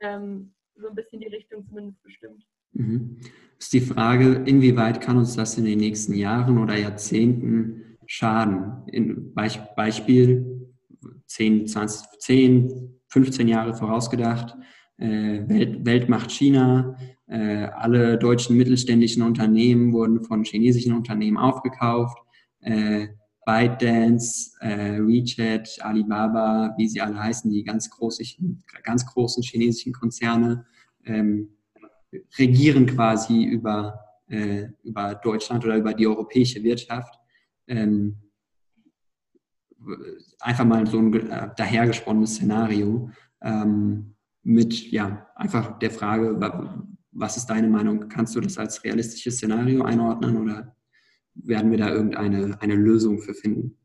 ähm, 0.00 0.54
so 0.74 0.88
ein 0.88 0.94
bisschen 0.96 1.20
die 1.20 1.28
Richtung 1.28 1.64
zumindest 1.64 2.02
bestimmt. 2.02 2.44
Mhm. 2.72 3.20
Ist 3.58 3.72
die 3.72 3.80
Frage, 3.80 4.42
inwieweit 4.46 5.00
kann 5.00 5.16
uns 5.16 5.36
das 5.36 5.56
in 5.56 5.64
den 5.64 5.78
nächsten 5.78 6.14
Jahren 6.14 6.58
oder 6.58 6.76
Jahrzehnten 6.76 7.98
schaden? 8.06 8.82
In 8.88 9.32
Beispiel 9.32 10.72
10, 11.28 11.68
20, 11.68 12.18
10 12.18 12.94
15 13.14 13.46
Jahre 13.46 13.74
vorausgedacht, 13.74 14.56
Welt, 14.96 15.84
Weltmacht 15.84 16.30
China, 16.30 16.96
äh, 17.26 17.64
alle 17.64 18.18
deutschen 18.18 18.56
mittelständischen 18.56 19.22
Unternehmen 19.22 19.92
wurden 19.92 20.22
von 20.22 20.44
chinesischen 20.44 20.94
Unternehmen 20.94 21.36
aufgekauft. 21.36 22.18
Äh, 22.60 23.08
ByteDance, 23.46 24.52
äh, 24.60 24.98
WeChat, 25.00 25.78
Alibaba, 25.82 26.74
wie 26.78 26.88
sie 26.88 27.00
alle 27.00 27.18
heißen, 27.18 27.50
die 27.50 27.62
ganz 27.62 27.90
großen, 27.90 28.64
ganz 28.82 29.04
großen 29.04 29.42
chinesischen 29.42 29.92
Konzerne, 29.92 30.64
ähm, 31.04 31.50
regieren 32.38 32.86
quasi 32.86 33.44
über, 33.44 34.00
äh, 34.28 34.68
über 34.82 35.14
Deutschland 35.16 35.64
oder 35.64 35.76
über 35.76 35.92
die 35.92 36.06
europäische 36.06 36.62
Wirtschaft. 36.62 37.18
Ähm, 37.66 38.16
einfach 40.40 40.64
mal 40.64 40.86
so 40.86 40.98
ein 40.98 41.12
äh, 41.12 41.50
dahergesponnenes 41.56 42.36
Szenario 42.36 43.10
ähm, 43.42 44.13
mit 44.44 44.90
ja 44.90 45.26
einfach 45.34 45.78
der 45.78 45.90
Frage, 45.90 46.38
was 47.10 47.36
ist 47.36 47.46
deine 47.46 47.68
Meinung? 47.68 48.08
Kannst 48.08 48.36
du 48.36 48.40
das 48.40 48.58
als 48.58 48.84
realistisches 48.84 49.36
Szenario 49.36 49.82
einordnen 49.84 50.36
oder 50.36 50.76
werden 51.34 51.70
wir 51.70 51.78
da 51.78 51.90
irgendeine 51.90 52.60
eine 52.60 52.74
Lösung 52.74 53.18
für 53.20 53.34
finden? 53.34 53.78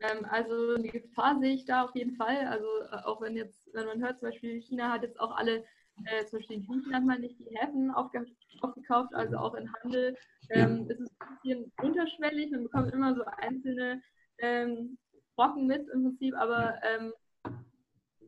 Ähm, 0.00 0.24
also 0.28 0.74
eine 0.74 0.88
Gefahr 0.88 1.38
sehe 1.38 1.54
ich 1.54 1.64
da 1.64 1.84
auf 1.84 1.94
jeden 1.94 2.16
Fall. 2.16 2.46
Also 2.46 2.66
äh, 2.90 3.04
auch 3.04 3.20
wenn 3.20 3.36
jetzt, 3.36 3.68
wenn 3.74 3.86
man 3.86 4.02
hört, 4.02 4.18
zum 4.18 4.30
Beispiel 4.30 4.60
China 4.62 4.90
hat 4.90 5.02
jetzt 5.02 5.20
auch 5.20 5.36
alle, 5.36 5.64
äh, 6.06 6.24
zum 6.26 6.38
Beispiel 6.38 6.56
in 6.56 6.66
Griechenland 6.66 7.06
mal 7.06 7.18
nicht 7.18 7.38
die 7.38 7.56
Häfen 7.56 7.90
aufge 7.90 8.24
aufgekauft, 8.60 9.12
also 9.14 9.38
auch 9.38 9.54
in 9.54 9.68
Handel 9.74 10.16
ähm, 10.50 10.86
ja. 10.86 10.94
ist 10.94 11.00
es 11.00 11.10
ein 11.18 11.36
bisschen 11.42 11.72
unterschwellig. 11.82 12.50
Man 12.50 12.62
bekommt 12.64 12.92
immer 12.92 13.14
so 13.14 13.22
einzelne 13.38 14.00
ähm, 14.38 14.98
Brocken 15.36 15.66
mit 15.66 15.88
im 15.88 16.04
Prinzip, 16.04 16.34
aber 16.36 16.74
ähm, 16.84 17.12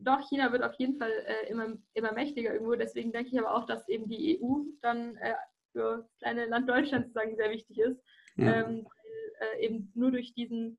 doch, 0.05 0.29
China 0.29 0.53
wird 0.53 0.63
auf 0.63 0.75
jeden 0.75 0.99
Fall 0.99 1.11
äh, 1.11 1.51
immer, 1.51 1.77
immer 1.95 2.13
mächtiger 2.13 2.53
irgendwo. 2.53 2.75
Deswegen 2.75 3.13
denke 3.13 3.31
ich 3.31 3.39
aber 3.39 3.55
auch, 3.55 3.67
dass 3.67 3.89
eben 3.89 4.09
die 4.09 4.41
EU 4.41 4.61
dann 4.81 5.17
äh, 5.17 5.35
für 5.73 5.99
das 5.99 6.19
kleine 6.19 6.47
Land 6.47 6.69
Deutschland 6.69 7.07
sozusagen 7.07 7.37
sehr 7.37 7.51
wichtig 7.51 7.79
ist. 7.79 8.01
Ja. 8.37 8.67
Ähm, 8.67 8.85
weil, 8.85 9.49
äh, 9.59 9.65
eben 9.65 9.93
nur 9.95 10.11
durch 10.11 10.35
diesen 10.35 10.79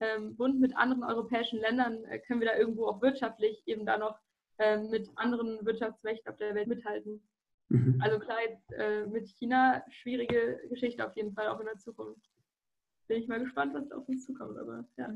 ähm, 0.00 0.36
Bund 0.36 0.60
mit 0.60 0.76
anderen 0.76 1.04
europäischen 1.04 1.60
Ländern 1.60 2.04
äh, 2.04 2.18
können 2.18 2.40
wir 2.40 2.48
da 2.48 2.56
irgendwo 2.56 2.86
auch 2.86 3.02
wirtschaftlich 3.02 3.62
eben 3.66 3.86
da 3.86 3.98
noch 3.98 4.18
äh, 4.58 4.78
mit 4.78 5.08
anderen 5.16 5.64
Wirtschaftsmächten 5.64 6.30
auf 6.30 6.36
der 6.36 6.54
Welt 6.54 6.68
mithalten. 6.68 7.26
Mhm. 7.68 8.00
Also 8.00 8.18
klar, 8.18 8.38
jetzt, 8.42 8.72
äh, 8.72 9.06
mit 9.06 9.28
China 9.28 9.82
schwierige 9.88 10.60
Geschichte 10.68 11.06
auf 11.06 11.16
jeden 11.16 11.32
Fall 11.32 11.48
auch 11.48 11.60
in 11.60 11.66
der 11.66 11.78
Zukunft. 11.78 12.30
Bin 13.08 13.20
ich 13.20 13.28
mal 13.28 13.40
gespannt, 13.40 13.74
was 13.74 13.90
auf 13.92 14.08
uns 14.08 14.24
zukommt, 14.24 14.58
aber 14.58 14.84
ja. 14.96 15.14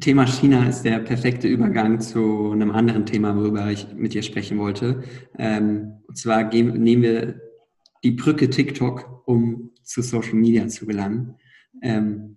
Thema 0.00 0.26
China 0.26 0.68
ist 0.68 0.82
der 0.82 0.98
perfekte 0.98 1.48
Übergang 1.48 2.00
zu 2.00 2.50
einem 2.50 2.70
anderen 2.72 3.06
Thema, 3.06 3.36
worüber 3.36 3.70
ich 3.70 3.92
mit 3.94 4.14
dir 4.14 4.22
sprechen 4.22 4.58
wollte. 4.58 5.02
Ähm, 5.38 6.02
und 6.06 6.16
zwar 6.18 6.44
gehen, 6.44 6.82
nehmen 6.82 7.02
wir 7.02 7.40
die 8.02 8.10
Brücke 8.12 8.50
TikTok, 8.50 9.22
um 9.26 9.72
zu 9.82 10.02
Social 10.02 10.34
Media 10.34 10.66
zu 10.68 10.86
gelangen. 10.86 11.36
Ähm, 11.82 12.36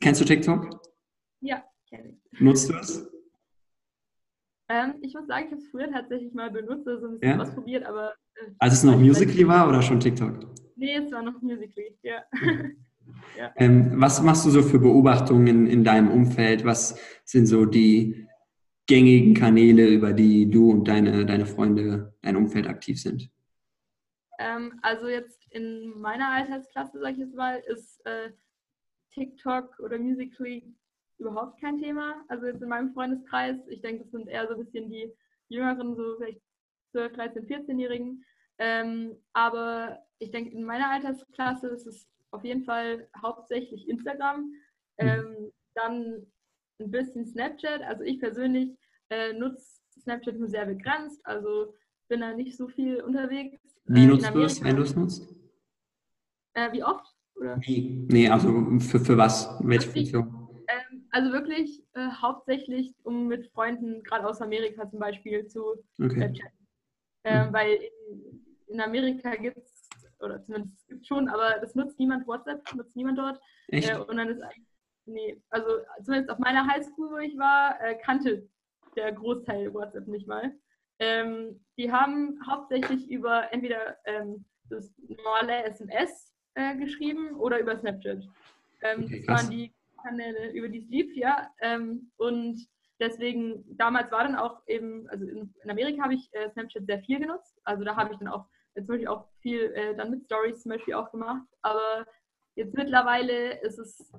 kennst 0.00 0.20
du 0.20 0.24
TikTok? 0.24 0.80
Ja, 1.40 1.64
kenne 1.88 2.10
ich. 2.10 2.40
Nutzt 2.40 2.70
du 2.70 2.74
es? 2.74 3.10
Ähm, 4.68 4.94
ich 5.02 5.14
muss 5.14 5.26
sagen, 5.26 5.46
ich 5.46 5.52
habe 5.52 5.62
es 5.62 5.68
früher 5.68 5.90
tatsächlich 5.90 6.34
mal 6.34 6.50
benutzt, 6.50 6.88
also 6.88 7.06
ein 7.06 7.20
bisschen 7.20 7.38
ja? 7.38 7.44
ausprobiert, 7.44 7.84
aber. 7.84 8.14
Äh, 8.34 8.50
Als 8.58 8.74
es 8.74 8.84
noch 8.84 8.98
Musically 8.98 9.46
war 9.46 9.68
oder 9.68 9.82
schon 9.82 10.00
TikTok? 10.00 10.54
Nee, 10.76 10.96
es 10.96 11.12
war 11.12 11.22
noch 11.22 11.40
Musically, 11.40 11.96
ja. 12.02 12.24
Ja. 13.36 13.52
Ähm, 13.56 14.00
was 14.00 14.22
machst 14.22 14.46
du 14.46 14.50
so 14.50 14.62
für 14.62 14.78
Beobachtungen 14.78 15.46
in, 15.46 15.66
in 15.66 15.84
deinem 15.84 16.10
Umfeld? 16.10 16.64
Was 16.64 16.98
sind 17.24 17.46
so 17.46 17.64
die 17.64 18.26
gängigen 18.86 19.34
Kanäle, 19.34 19.86
über 19.88 20.12
die 20.12 20.48
du 20.48 20.70
und 20.70 20.86
deine, 20.88 21.26
deine 21.26 21.46
Freunde, 21.46 22.14
dein 22.22 22.36
Umfeld 22.36 22.66
aktiv 22.66 23.00
sind? 23.00 23.30
Ähm, 24.38 24.78
also 24.82 25.08
jetzt 25.08 25.46
in 25.50 25.98
meiner 25.98 26.30
Altersklasse, 26.30 27.00
sage 27.00 27.12
ich 27.12 27.18
jetzt 27.18 27.34
mal, 27.34 27.62
ist 27.66 28.04
äh, 28.06 28.30
TikTok 29.12 29.78
oder 29.80 29.98
Musically 29.98 30.74
überhaupt 31.18 31.60
kein 31.60 31.78
Thema. 31.78 32.24
Also 32.28 32.46
jetzt 32.46 32.62
in 32.62 32.68
meinem 32.68 32.92
Freundeskreis, 32.92 33.56
ich 33.68 33.80
denke, 33.80 34.04
das 34.04 34.12
sind 34.12 34.28
eher 34.28 34.46
so 34.46 34.54
ein 34.54 34.64
bisschen 34.64 34.90
die 34.90 35.12
jüngeren, 35.48 35.96
so 35.96 36.16
vielleicht 36.18 36.40
12, 36.92 37.12
13, 37.14 37.46
14-Jährigen. 37.46 38.24
Ähm, 38.58 39.16
aber 39.32 39.98
ich 40.18 40.30
denke, 40.30 40.50
in 40.52 40.64
meiner 40.64 40.90
Altersklasse 40.90 41.68
ist 41.68 41.86
es 41.86 42.08
auf 42.30 42.44
jeden 42.44 42.64
Fall 42.64 43.08
hauptsächlich 43.20 43.88
Instagram, 43.88 44.40
mhm. 44.40 45.08
ähm, 45.08 45.52
dann 45.74 46.26
ein 46.80 46.90
bisschen 46.90 47.26
Snapchat. 47.26 47.82
Also 47.82 48.02
ich 48.02 48.20
persönlich 48.20 48.76
äh, 49.10 49.32
nutze 49.32 49.80
Snapchat 50.00 50.36
nur 50.38 50.48
sehr 50.48 50.66
begrenzt, 50.66 51.20
also 51.24 51.74
bin 52.08 52.20
da 52.20 52.32
nicht 52.32 52.56
so 52.56 52.68
viel 52.68 53.02
unterwegs. 53.02 53.60
Wie 53.86 54.04
äh, 54.04 54.06
nutzt 54.06 54.34
du 54.34 54.42
es, 54.42 54.62
wenn 54.62 54.76
du 54.76 54.82
es 54.82 54.94
nutzt? 54.94 55.28
Äh, 56.54 56.72
wie 56.72 56.84
oft? 56.84 57.06
Oder? 57.36 57.58
Wie? 57.60 58.06
Nee, 58.08 58.28
also 58.28 58.48
für, 58.80 59.00
für 59.00 59.16
was? 59.16 59.48
Welche 59.60 59.90
Funktion? 59.90 60.48
Ähm, 60.68 61.06
also 61.10 61.32
wirklich 61.32 61.84
äh, 61.94 62.08
hauptsächlich, 62.10 62.94
um 63.02 63.26
mit 63.28 63.46
Freunden, 63.48 64.02
gerade 64.02 64.26
aus 64.26 64.40
Amerika 64.40 64.88
zum 64.88 64.98
Beispiel, 64.98 65.46
zu 65.46 65.84
okay. 66.02 66.32
chatten. 66.32 66.56
Mhm. 67.24 67.52
Weil 67.52 67.72
in, 67.72 68.44
in 68.68 68.80
Amerika 68.80 69.34
gibt 69.34 69.58
es, 69.58 69.75
oder 70.20 70.42
zumindest 70.42 70.86
gibt 70.88 71.02
es 71.02 71.06
schon, 71.06 71.28
aber 71.28 71.58
das 71.60 71.74
nutzt 71.74 71.98
niemand 71.98 72.26
WhatsApp, 72.26 72.62
nutzt 72.74 72.96
niemand 72.96 73.18
dort. 73.18 73.40
Echt? 73.68 73.90
Äh, 73.90 73.98
und 73.98 74.16
dann 74.16 74.28
ist 74.28 74.42
eigentlich, 74.42 74.68
nee, 75.06 75.42
also 75.50 75.68
zumindest 76.02 76.30
auf 76.30 76.38
meiner 76.38 76.66
Highschool, 76.66 77.10
wo 77.10 77.18
ich 77.18 77.36
war, 77.38 77.80
äh, 77.80 77.96
kannte 77.96 78.48
der 78.96 79.12
Großteil 79.12 79.72
WhatsApp 79.72 80.08
nicht 80.08 80.26
mal. 80.26 80.52
Ähm, 80.98 81.60
die 81.76 81.92
haben 81.92 82.40
hauptsächlich 82.46 83.10
über 83.10 83.52
entweder 83.52 83.98
ähm, 84.06 84.44
das 84.70 84.94
normale 85.08 85.64
SMS 85.64 86.32
äh, 86.54 86.76
geschrieben 86.76 87.36
oder 87.36 87.60
über 87.60 87.76
Snapchat. 87.76 88.24
Ähm, 88.82 89.04
okay, 89.04 89.24
das 89.26 89.28
waren 89.28 89.50
die 89.50 89.74
Kanäle, 90.02 90.50
über 90.52 90.68
die 90.68 90.78
es 90.78 90.88
lief, 90.88 91.14
ja. 91.14 91.50
Ähm, 91.60 92.10
und 92.16 92.66
deswegen, 92.98 93.64
damals 93.76 94.10
war 94.10 94.24
dann 94.24 94.36
auch 94.36 94.62
eben, 94.66 95.08
also 95.10 95.26
in, 95.26 95.54
in 95.62 95.70
Amerika 95.70 96.02
habe 96.02 96.14
ich 96.14 96.28
äh, 96.32 96.48
Snapchat 96.50 96.86
sehr 96.86 97.00
viel 97.00 97.20
genutzt. 97.20 97.60
Also 97.64 97.84
da 97.84 97.96
habe 97.96 98.12
ich 98.12 98.18
dann 98.18 98.28
auch 98.28 98.46
zum 98.84 98.86
Beispiel 98.86 99.08
auch 99.08 99.28
viel 99.40 99.72
äh, 99.74 99.94
dann 99.96 100.10
mit 100.10 100.24
Stories 100.24 100.62
zum 100.62 100.72
Beispiel 100.72 100.94
auch 100.94 101.10
gemacht. 101.10 101.46
Aber 101.62 102.06
jetzt 102.54 102.74
mittlerweile 102.74 103.60
ist 103.62 103.78
es 103.78 104.12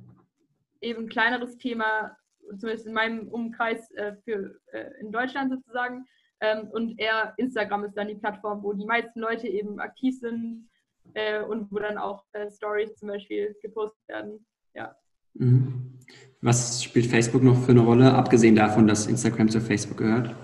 eben 0.81 1.03
ein 1.03 1.09
kleineres 1.09 1.57
Thema, 1.57 2.15
zumindest 2.57 2.87
in 2.87 2.93
meinem 2.93 3.27
Umkreis 3.27 3.91
äh, 3.91 4.15
für, 4.23 4.59
äh, 4.71 4.91
in 4.99 5.11
Deutschland 5.11 5.51
sozusagen. 5.51 6.05
Ähm, 6.39 6.69
und 6.71 6.99
eher 6.99 7.33
Instagram 7.37 7.85
ist 7.85 7.97
dann 7.97 8.07
die 8.07 8.15
Plattform, 8.15 8.61
wo 8.63 8.73
die 8.73 8.85
meisten 8.85 9.19
Leute 9.19 9.47
eben 9.47 9.79
aktiv 9.79 10.19
sind 10.19 10.69
äh, 11.13 11.41
und 11.41 11.71
wo 11.71 11.79
dann 11.79 11.97
auch 11.97 12.23
äh, 12.33 12.49
Stories 12.51 12.95
zum 12.95 13.09
Beispiel 13.09 13.55
gepostet 13.61 14.07
werden. 14.07 14.45
Ja. 14.73 14.95
Mhm. 15.33 15.97
Was 16.41 16.83
spielt 16.83 17.07
Facebook 17.07 17.41
noch 17.41 17.57
für 17.57 17.71
eine 17.71 17.81
Rolle, 17.81 18.13
abgesehen 18.13 18.55
davon, 18.55 18.87
dass 18.87 19.07
Instagram 19.07 19.49
zu 19.49 19.59
Facebook 19.59 19.97
gehört? 19.97 20.35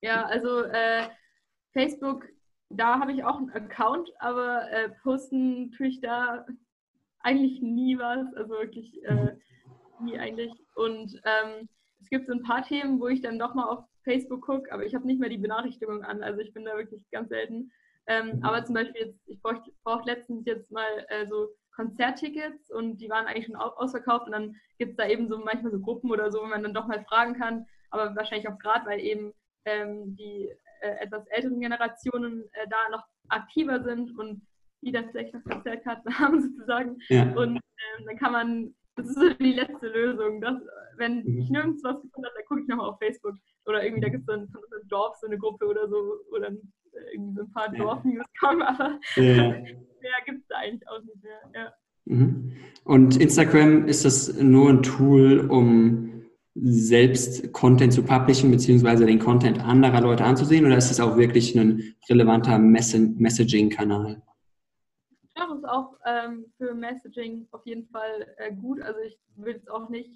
Ja, 0.00 0.24
also 0.26 0.62
äh, 0.64 1.08
Facebook, 1.72 2.26
da 2.70 3.00
habe 3.00 3.12
ich 3.12 3.24
auch 3.24 3.38
einen 3.38 3.50
Account, 3.50 4.10
aber 4.18 4.70
äh, 4.70 4.90
posten 5.02 5.72
tue 5.72 5.88
ich 5.88 6.00
da 6.00 6.46
eigentlich 7.20 7.60
nie 7.62 7.98
was, 7.98 8.32
also 8.34 8.54
wirklich 8.54 9.02
äh, 9.04 9.14
mhm. 10.00 10.06
nie 10.06 10.18
eigentlich. 10.18 10.52
Und 10.74 11.20
ähm, 11.24 11.68
es 12.00 12.08
gibt 12.10 12.26
so 12.26 12.32
ein 12.32 12.42
paar 12.42 12.62
Themen, 12.62 13.00
wo 13.00 13.08
ich 13.08 13.20
dann 13.20 13.38
doch 13.38 13.54
mal 13.54 13.68
auf 13.68 13.84
Facebook 14.04 14.42
gucke, 14.42 14.72
aber 14.72 14.84
ich 14.84 14.94
habe 14.94 15.06
nicht 15.06 15.20
mehr 15.20 15.28
die 15.28 15.38
Benachrichtigung 15.38 16.02
an, 16.04 16.22
also 16.22 16.40
ich 16.40 16.52
bin 16.54 16.64
da 16.64 16.76
wirklich 16.76 17.02
ganz 17.10 17.28
selten. 17.28 17.70
Ähm, 18.06 18.36
mhm. 18.36 18.44
aber 18.44 18.64
zum 18.64 18.74
Beispiel, 18.74 19.02
jetzt, 19.02 19.20
ich 19.26 19.40
brauche 19.42 19.62
brauch 19.84 20.04
letztens 20.06 20.46
jetzt 20.46 20.70
mal 20.70 21.06
äh, 21.08 21.26
so 21.26 21.48
Konzerttickets 21.74 22.70
und 22.70 22.98
die 22.98 23.08
waren 23.08 23.26
eigentlich 23.26 23.46
schon 23.46 23.56
ausverkauft 23.56 24.26
und 24.26 24.32
dann 24.32 24.56
gibt 24.78 24.92
es 24.92 24.96
da 24.96 25.06
eben 25.06 25.28
so 25.28 25.38
manchmal 25.38 25.72
so 25.72 25.78
Gruppen 25.78 26.10
oder 26.10 26.32
so, 26.32 26.40
wo 26.40 26.46
man 26.46 26.62
dann 26.62 26.74
doch 26.74 26.86
mal 26.86 27.04
fragen 27.04 27.34
kann, 27.34 27.66
aber 27.90 28.16
wahrscheinlich 28.16 28.48
auch 28.48 28.58
gerade, 28.58 28.86
weil 28.86 29.00
eben 29.00 29.32
ähm, 29.64 30.16
die 30.16 30.50
äh, 30.80 31.04
etwas 31.04 31.26
älteren 31.28 31.60
Generationen 31.60 32.44
äh, 32.52 32.66
da 32.68 32.90
noch 32.90 33.04
aktiver 33.28 33.82
sind 33.82 34.16
und 34.18 34.42
die 34.82 34.92
dann 34.92 35.10
vielleicht 35.10 35.34
noch 35.34 35.44
Konzertkarten 35.44 36.12
haben 36.18 36.40
sozusagen. 36.40 36.98
Ja. 37.08 37.24
Und 37.34 37.56
ähm, 37.56 38.06
dann 38.06 38.16
kann 38.16 38.32
man, 38.32 38.74
das 38.96 39.06
ist 39.06 39.14
so 39.14 39.28
die 39.34 39.52
letzte 39.52 39.88
Lösung, 39.88 40.40
dass, 40.40 40.60
wenn 40.96 41.24
mhm. 41.24 41.38
ich 41.38 41.50
nirgends 41.50 41.82
was 41.84 42.00
gefunden 42.00 42.26
habe, 42.26 42.34
dann 42.36 42.46
gucke 42.46 42.60
ich 42.62 42.68
nochmal 42.68 42.88
auf 42.90 42.98
Facebook 42.98 43.34
oder 43.66 43.84
irgendwie, 43.84 44.00
da 44.02 44.08
gibt 44.08 44.22
es 44.22 44.34
dann 44.34 44.48
von 44.48 44.62
Dorf 44.88 45.16
so 45.16 45.26
eine 45.26 45.38
Gruppe 45.38 45.66
oder 45.66 45.88
so 45.88 46.14
oder 46.32 46.50
irgendwie 47.12 47.34
so 47.34 47.42
ein 47.42 47.52
paar 47.52 47.68
Dorfnews 47.70 48.24
kommen, 48.40 48.62
aber 48.62 48.98
ja. 49.16 49.22
mehr 50.00 50.18
gibt 50.24 50.40
es 50.40 50.48
da 50.48 50.56
eigentlich 50.56 50.88
auch 50.88 51.02
nicht 51.02 51.22
mehr. 51.22 51.40
Ja. 51.54 51.72
Mhm. 52.06 52.52
Und 52.84 53.20
Instagram 53.20 53.86
ist 53.86 54.04
das 54.04 54.40
nur 54.40 54.70
ein 54.70 54.82
Tool, 54.82 55.40
um 55.50 56.17
selbst 56.62 57.52
Content 57.52 57.92
zu 57.92 58.02
publishen, 58.02 58.50
beziehungsweise 58.50 59.06
den 59.06 59.18
Content 59.18 59.60
anderer 59.60 60.00
Leute 60.00 60.24
anzusehen, 60.24 60.66
oder 60.66 60.76
ist 60.76 60.90
es 60.90 61.00
auch 61.00 61.16
wirklich 61.16 61.54
ein 61.54 61.94
relevanter 62.08 62.58
Mess 62.58 62.94
Messaging-Kanal? 62.94 64.22
Ja, 65.36 65.54
ist 65.54 65.68
auch 65.68 65.94
ähm, 66.04 66.46
für 66.56 66.74
Messaging 66.74 67.46
auf 67.52 67.64
jeden 67.64 67.86
Fall 67.86 68.26
äh, 68.38 68.52
gut. 68.52 68.80
Also 68.80 68.98
ich 69.00 69.18
will 69.36 69.56
es 69.56 69.68
auch 69.68 69.88
nicht 69.88 70.10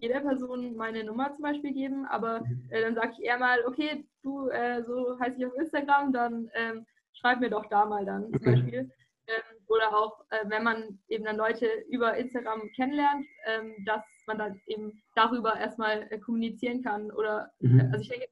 jeder 0.00 0.20
Person 0.20 0.74
meine 0.76 1.04
Nummer 1.04 1.32
zum 1.32 1.42
Beispiel 1.42 1.72
geben, 1.72 2.06
aber 2.06 2.40
mhm. 2.40 2.66
äh, 2.70 2.82
dann 2.82 2.94
sage 2.94 3.12
ich 3.18 3.24
eher 3.24 3.38
mal, 3.38 3.58
okay, 3.66 4.04
du, 4.22 4.48
äh, 4.48 4.82
so 4.82 5.18
heiße 5.18 5.38
ich 5.38 5.46
auf 5.46 5.54
Instagram, 5.56 6.12
dann 6.12 6.50
ähm, 6.54 6.86
schreib 7.12 7.40
mir 7.40 7.50
doch 7.50 7.66
da 7.66 7.84
mal 7.84 8.04
dann 8.04 8.24
okay. 8.24 8.38
zum 8.38 8.52
Beispiel. 8.52 8.90
Ähm, 9.26 9.56
oder 9.68 9.96
auch, 9.96 10.24
äh, 10.30 10.44
wenn 10.48 10.64
man 10.64 10.98
eben 11.08 11.24
dann 11.24 11.36
Leute 11.36 11.66
über 11.88 12.16
Instagram 12.16 12.62
kennenlernt, 12.74 13.26
ähm, 13.46 13.74
dass 13.84 14.02
man 14.30 14.38
dann 14.38 14.60
eben 14.66 15.02
darüber 15.14 15.58
erstmal 15.58 16.06
äh, 16.10 16.18
kommunizieren 16.18 16.82
kann. 16.82 17.10
Oder, 17.10 17.50
mhm. 17.60 17.80
also 17.92 18.00
ich 18.00 18.08
denke, 18.08 18.26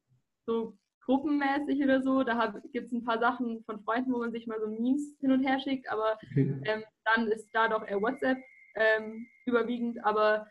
so 0.47 0.77
gruppenmäßig 1.05 1.83
oder 1.83 2.03
so, 2.03 2.23
da 2.23 2.55
gibt 2.73 2.87
es 2.87 2.93
ein 2.93 3.05
paar 3.05 3.19
Sachen 3.19 3.65
von 3.65 3.81
Freunden, 3.81 4.13
wo 4.13 4.19
man 4.19 4.33
sich 4.33 4.47
mal 4.47 4.61
so 4.61 4.69
Memes 4.69 5.17
hin 5.21 5.33
und 5.33 5.43
her 5.43 5.59
schickt, 5.59 5.91
aber 5.91 6.19
okay. 6.31 6.55
ähm, 6.65 6.85
dann 7.05 7.29
ist 7.29 7.49
da 7.55 7.69
doch 7.69 7.87
eher 7.87 8.03
WhatsApp 8.03 8.39
ähm, 8.77 9.27
überwiegend, 9.47 10.05
aber 10.05 10.47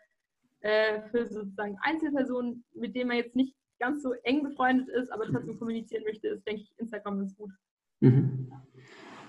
äh, 0.60 1.02
für 1.10 1.26
sozusagen 1.26 1.76
Einzelpersonen, 1.82 2.64
mit 2.74 2.96
denen 2.96 3.08
man 3.08 3.18
jetzt 3.18 3.36
nicht 3.36 3.54
ganz 3.78 4.02
so 4.02 4.12
eng 4.24 4.42
befreundet 4.42 4.88
ist, 4.88 5.12
aber 5.12 5.26
trotzdem 5.26 5.56
kommunizieren 5.58 6.02
möchte, 6.04 6.26
ist, 6.26 6.44
denke 6.44 6.62
ich, 6.62 6.72
Instagram 6.78 7.20
ganz 7.20 7.36
gut. 7.36 7.50
Mhm. 8.00 8.50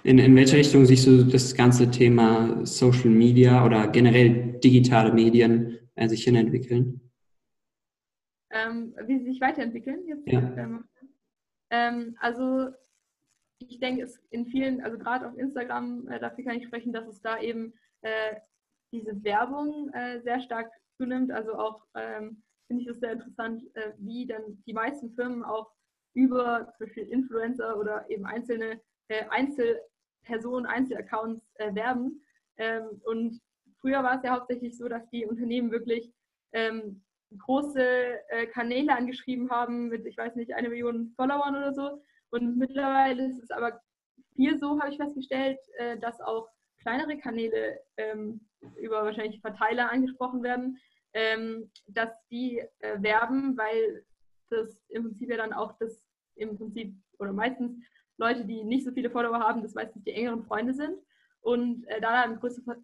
In, 0.04 0.18
in 0.18 0.36
welche 0.36 0.58
Richtung 0.58 0.86
siehst 0.86 1.06
du 1.06 1.24
das 1.24 1.54
ganze 1.54 1.92
Thema 1.92 2.66
Social 2.66 3.10
Media 3.10 3.64
oder 3.66 3.88
generell 3.88 4.60
digitale 4.64 5.14
Medien 5.14 5.78
äh, 6.00 6.08
sich 6.08 6.24
hinentwickeln? 6.24 7.01
Ähm, 8.51 8.96
wie 9.06 9.20
sie 9.20 9.25
sich 9.25 9.41
weiterentwickeln? 9.41 10.08
Jetzt, 10.08 10.27
ja. 10.27 10.84
ähm, 11.70 12.18
also 12.20 12.70
ich 13.60 13.79
denke, 13.79 14.03
es 14.03 14.18
in 14.29 14.48
vielen, 14.48 14.82
also 14.82 14.98
gerade 14.98 15.27
auf 15.27 15.38
Instagram, 15.38 16.08
äh, 16.08 16.20
dafür 16.20 16.46
kann 16.46 16.58
ich 16.58 16.65
sprechen, 16.65 16.94
dass 16.94 17.08
es 17.08 17.22
da 17.22 17.39
eben 17.39 17.74
äh, 18.01 18.36
diese 18.91 19.24
Werbung 19.24 19.91
äh, 19.94 20.22
sehr 20.22 20.39
stark 20.39 20.72
zunimmt. 20.98 21.32
Also 21.32 21.53
auch 21.56 21.86
ähm, 21.96 22.41
finde 22.68 22.84
ich 22.84 22.88
es 22.88 23.00
sehr 23.00 23.12
interessant, 23.12 23.63
äh, 23.75 23.91
wie 23.98 24.25
dann 24.25 24.63
die 24.65 24.74
meisten 24.74 25.13
Firmen 25.13 25.44
auch 25.44 25.72
über 26.15 26.74
zum 26.77 26.88
Beispiel 26.88 27.10
Influencer 27.10 27.77
oder 27.77 28.10
eben 28.10 28.25
einzelne 28.25 28.82
äh, 29.10 29.25
Einzelpersonen, 29.29 30.65
Einzelaccounts 30.65 31.46
äh, 31.56 31.75
werben. 31.75 32.24
Ähm, 32.58 33.01
und 33.03 33.39
früher 33.81 34.03
war 34.03 34.17
es 34.17 34.24
ja 34.24 34.31
hauptsächlich 34.31 34.77
so, 34.77 34.88
dass 34.88 35.07
die 35.09 35.25
Unternehmen 35.25 35.71
wirklich 35.71 36.12
ähm, 36.53 37.03
große 37.38 37.81
äh, 38.29 38.48
Kanäle 38.48 38.95
angeschrieben 38.95 39.50
haben 39.50 39.89
mit, 39.89 40.05
ich 40.05 40.17
weiß 40.17 40.36
nicht, 40.36 40.53
eine 40.53 40.69
Million 40.69 41.13
Followern 41.15 41.55
oder 41.55 41.74
so. 41.74 42.01
Und 42.31 42.57
mittlerweile 42.57 43.27
ist 43.27 43.41
es 43.41 43.51
aber 43.51 43.79
viel 44.36 44.57
so, 44.57 44.79
habe 44.79 44.91
ich 44.91 44.98
festgestellt, 44.98 45.59
äh, 45.77 45.98
dass 46.00 46.21
auch 46.21 46.50
kleinere 46.81 47.17
Kanäle 47.17 47.79
ähm, 47.98 48.41
über 48.77 49.03
wahrscheinlich 49.03 49.41
Verteiler 49.41 49.91
angesprochen 49.91 50.43
werden, 50.43 50.77
ähm, 51.13 51.71
dass 51.88 52.09
die 52.29 52.59
äh, 52.79 53.01
werben, 53.01 53.57
weil 53.57 54.05
das 54.50 54.81
im 54.89 55.03
Prinzip 55.03 55.29
ja 55.29 55.38
dann 55.38 55.53
auch 55.53 55.77
das 55.79 56.03
im 56.36 56.57
Prinzip 56.57 56.95
oder 57.19 57.33
meistens 57.33 57.83
Leute, 58.17 58.45
die 58.45 58.63
nicht 58.63 58.86
so 58.86 58.91
viele 58.91 59.09
Follower 59.09 59.39
haben, 59.39 59.62
das 59.62 59.74
meistens 59.74 60.03
die 60.03 60.13
engeren 60.13 60.43
Freunde 60.43 60.74
sind 60.74 60.98
und 61.41 61.86
äh, 61.88 62.01
da 62.01 62.24
ein 62.24 62.39
größeres, 62.39 62.77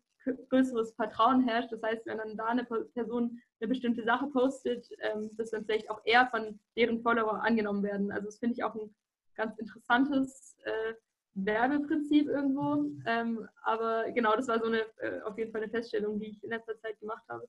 größeres 0.50 0.94
Vertrauen 0.94 1.48
herrscht. 1.48 1.72
Das 1.72 1.82
heißt, 1.82 2.06
wenn 2.06 2.18
dann 2.18 2.38
da 2.38 2.46
eine 2.46 2.66
Person 2.66 3.40
eine 3.60 3.68
bestimmte 3.68 4.04
Sache 4.04 4.28
postet, 4.28 4.88
ähm, 5.00 5.30
dass 5.38 5.52
dann 5.52 5.66
vielleicht 5.66 5.90
auch 5.90 6.02
eher 6.06 6.28
von 6.28 6.60
deren 6.78 7.02
Follower 7.02 7.44
angenommen 7.44 7.84
werden. 7.84 8.12
Also 8.12 8.26
das 8.26 8.40
finde 8.40 8.54
ich 8.54 8.64
auch 8.64 8.76
ein 8.76 8.94
ganz 9.36 9.58
interessantes 9.58 10.56
äh, 10.64 10.94
Werbeprinzip 11.36 12.28
irgendwo. 12.28 12.92
Ähm, 13.06 13.48
aber 13.64 14.12
genau, 14.12 14.36
das 14.36 14.48
war 14.48 14.60
so 14.60 14.66
eine 14.66 14.82
äh, 14.98 15.22
auf 15.26 15.38
jeden 15.38 15.52
Fall 15.52 15.62
eine 15.62 15.72
Feststellung, 15.72 16.20
die 16.20 16.28
ich 16.28 16.44
in 16.44 16.50
letzter 16.50 16.78
Zeit 16.80 17.00
gemacht 17.00 17.24
habe. 17.28 17.46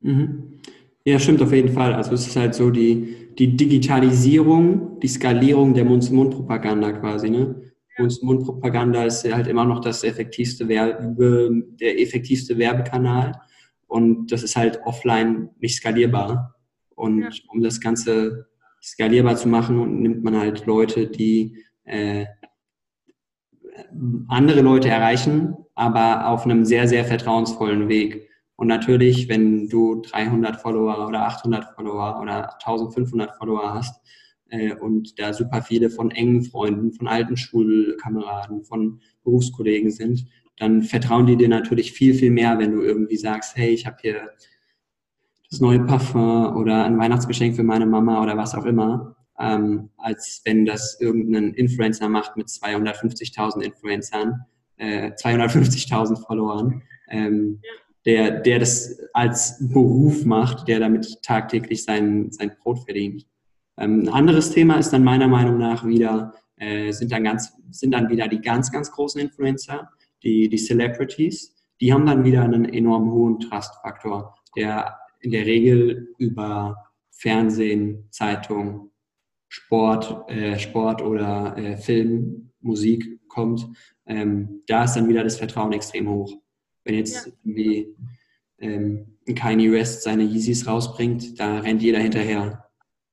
Mhm. 0.00 0.60
Ja, 1.04 1.18
stimmt 1.18 1.40
auf 1.40 1.52
jeden 1.52 1.70
Fall. 1.70 1.94
Also 1.94 2.12
es 2.12 2.26
ist 2.26 2.36
halt 2.36 2.54
so 2.54 2.70
die, 2.70 3.34
die 3.38 3.56
Digitalisierung, 3.56 5.00
die 5.00 5.08
Skalierung 5.08 5.72
der 5.72 5.84
Mund-zu-Mund-Propaganda 5.84 6.92
quasi. 6.92 7.30
Ne? 7.30 7.67
Mund-zu-Mund-Propaganda 7.98 9.04
ist 9.04 9.30
halt 9.32 9.46
immer 9.46 9.64
noch 9.64 9.80
das 9.80 10.04
effektivste 10.04 10.68
Werbe, 10.68 11.50
der 11.80 12.00
effektivste 12.00 12.56
Werbekanal. 12.58 13.32
Und 13.86 14.30
das 14.32 14.42
ist 14.42 14.56
halt 14.56 14.80
offline 14.84 15.50
nicht 15.58 15.76
skalierbar. 15.76 16.54
Und 16.94 17.22
ja. 17.22 17.28
um 17.48 17.62
das 17.62 17.80
Ganze 17.80 18.48
skalierbar 18.82 19.36
zu 19.36 19.48
machen, 19.48 20.02
nimmt 20.02 20.22
man 20.22 20.38
halt 20.38 20.66
Leute, 20.66 21.06
die 21.06 21.64
äh, 21.84 22.26
andere 24.28 24.60
Leute 24.60 24.88
erreichen, 24.88 25.56
aber 25.74 26.28
auf 26.28 26.44
einem 26.44 26.64
sehr, 26.64 26.88
sehr 26.88 27.04
vertrauensvollen 27.04 27.88
Weg. 27.88 28.28
Und 28.56 28.66
natürlich, 28.66 29.28
wenn 29.28 29.68
du 29.68 30.02
300 30.02 30.60
Follower 30.60 31.06
oder 31.06 31.26
800 31.26 31.74
Follower 31.76 32.20
oder 32.20 32.54
1500 32.54 33.36
Follower 33.36 33.72
hast 33.74 34.00
äh, 34.48 34.74
und 34.74 35.18
da 35.18 35.32
super 35.32 35.62
viele 35.62 35.90
von 35.90 36.10
engen 36.10 36.42
Freunden, 36.42 36.92
von 36.92 37.08
alten 37.08 37.36
Schulkameraden, 37.36 38.64
von 38.64 39.00
Berufskollegen 39.24 39.90
sind, 39.90 40.26
dann 40.58 40.82
vertrauen 40.82 41.26
die 41.26 41.36
dir 41.36 41.48
natürlich 41.48 41.92
viel, 41.92 42.14
viel 42.14 42.30
mehr, 42.30 42.58
wenn 42.58 42.72
du 42.72 42.82
irgendwie 42.82 43.16
sagst, 43.16 43.56
hey, 43.56 43.70
ich 43.70 43.86
habe 43.86 43.96
hier 44.00 44.30
das 45.50 45.60
neue 45.60 45.80
Parfum 45.80 46.56
oder 46.56 46.84
ein 46.84 46.98
Weihnachtsgeschenk 46.98 47.56
für 47.56 47.62
meine 47.62 47.86
Mama 47.86 48.22
oder 48.22 48.36
was 48.36 48.54
auch 48.54 48.64
immer, 48.64 49.16
ähm, 49.38 49.90
als 49.96 50.42
wenn 50.44 50.66
das 50.66 51.00
irgendein 51.00 51.54
Influencer 51.54 52.08
macht 52.08 52.36
mit 52.36 52.48
250.000 52.48 53.62
Influencern, 53.62 54.44
äh, 54.76 55.12
250.000 55.12 56.26
Followern, 56.26 56.82
ähm, 57.08 57.60
der, 58.04 58.40
der 58.40 58.58
das 58.58 58.98
als 59.12 59.56
Beruf 59.72 60.24
macht, 60.24 60.68
der 60.68 60.80
damit 60.80 61.22
tagtäglich 61.22 61.84
sein, 61.84 62.30
sein 62.30 62.52
Brot 62.62 62.84
verdient. 62.84 63.26
Ähm, 63.78 64.02
ein 64.02 64.08
anderes 64.08 64.50
Thema 64.50 64.78
ist 64.78 64.90
dann 64.90 65.04
meiner 65.04 65.28
Meinung 65.28 65.58
nach 65.58 65.86
wieder, 65.86 66.34
äh, 66.56 66.92
sind, 66.92 67.12
dann 67.12 67.24
ganz, 67.24 67.52
sind 67.70 67.92
dann 67.92 68.08
wieder 68.08 68.28
die 68.28 68.40
ganz, 68.40 68.70
ganz 68.72 68.90
großen 68.90 69.20
Influencer, 69.20 69.90
die, 70.22 70.48
die 70.48 70.58
Celebrities, 70.58 71.54
die 71.80 71.92
haben 71.92 72.06
dann 72.06 72.24
wieder 72.24 72.42
einen 72.42 72.64
enorm 72.64 73.10
hohen 73.12 73.38
Trust-Faktor, 73.38 74.34
der 74.56 74.98
in 75.20 75.30
der 75.30 75.46
Regel 75.46 76.14
über 76.18 76.76
Fernsehen, 77.10 78.08
Zeitung, 78.10 78.90
Sport, 79.48 80.28
äh, 80.30 80.58
Sport 80.58 81.02
oder 81.02 81.56
äh, 81.56 81.76
Film, 81.76 82.50
Musik 82.60 83.20
kommt, 83.28 83.66
ähm, 84.06 84.62
da 84.66 84.84
ist 84.84 84.94
dann 84.94 85.08
wieder 85.08 85.22
das 85.22 85.36
Vertrauen 85.36 85.72
extrem 85.72 86.08
hoch. 86.08 86.32
Wenn 86.84 86.94
jetzt 86.94 87.26
ja. 87.26 87.32
irgendwie 87.44 87.94
ähm, 88.58 89.18
Kanye 89.34 89.70
West 89.70 90.02
seine 90.02 90.24
Yeezys 90.24 90.66
rausbringt, 90.66 91.38
da 91.38 91.60
rennt 91.60 91.82
jeder 91.82 92.00
hinterher. 92.00 92.67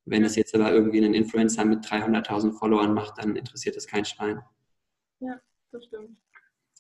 Wenn 0.06 0.24
es 0.24 0.36
jetzt 0.36 0.54
aber 0.54 0.72
irgendwie 0.72 1.04
einen 1.04 1.14
Influencer 1.14 1.66
mit 1.66 1.84
300.000 1.84 2.54
Followern 2.54 2.94
macht, 2.94 3.18
dann 3.18 3.36
interessiert 3.36 3.76
das 3.76 3.88
kein 3.88 4.06
Schwein. 4.06 4.40
Ja, 5.20 5.40
das 5.72 5.86
stimmt. 5.86 6.18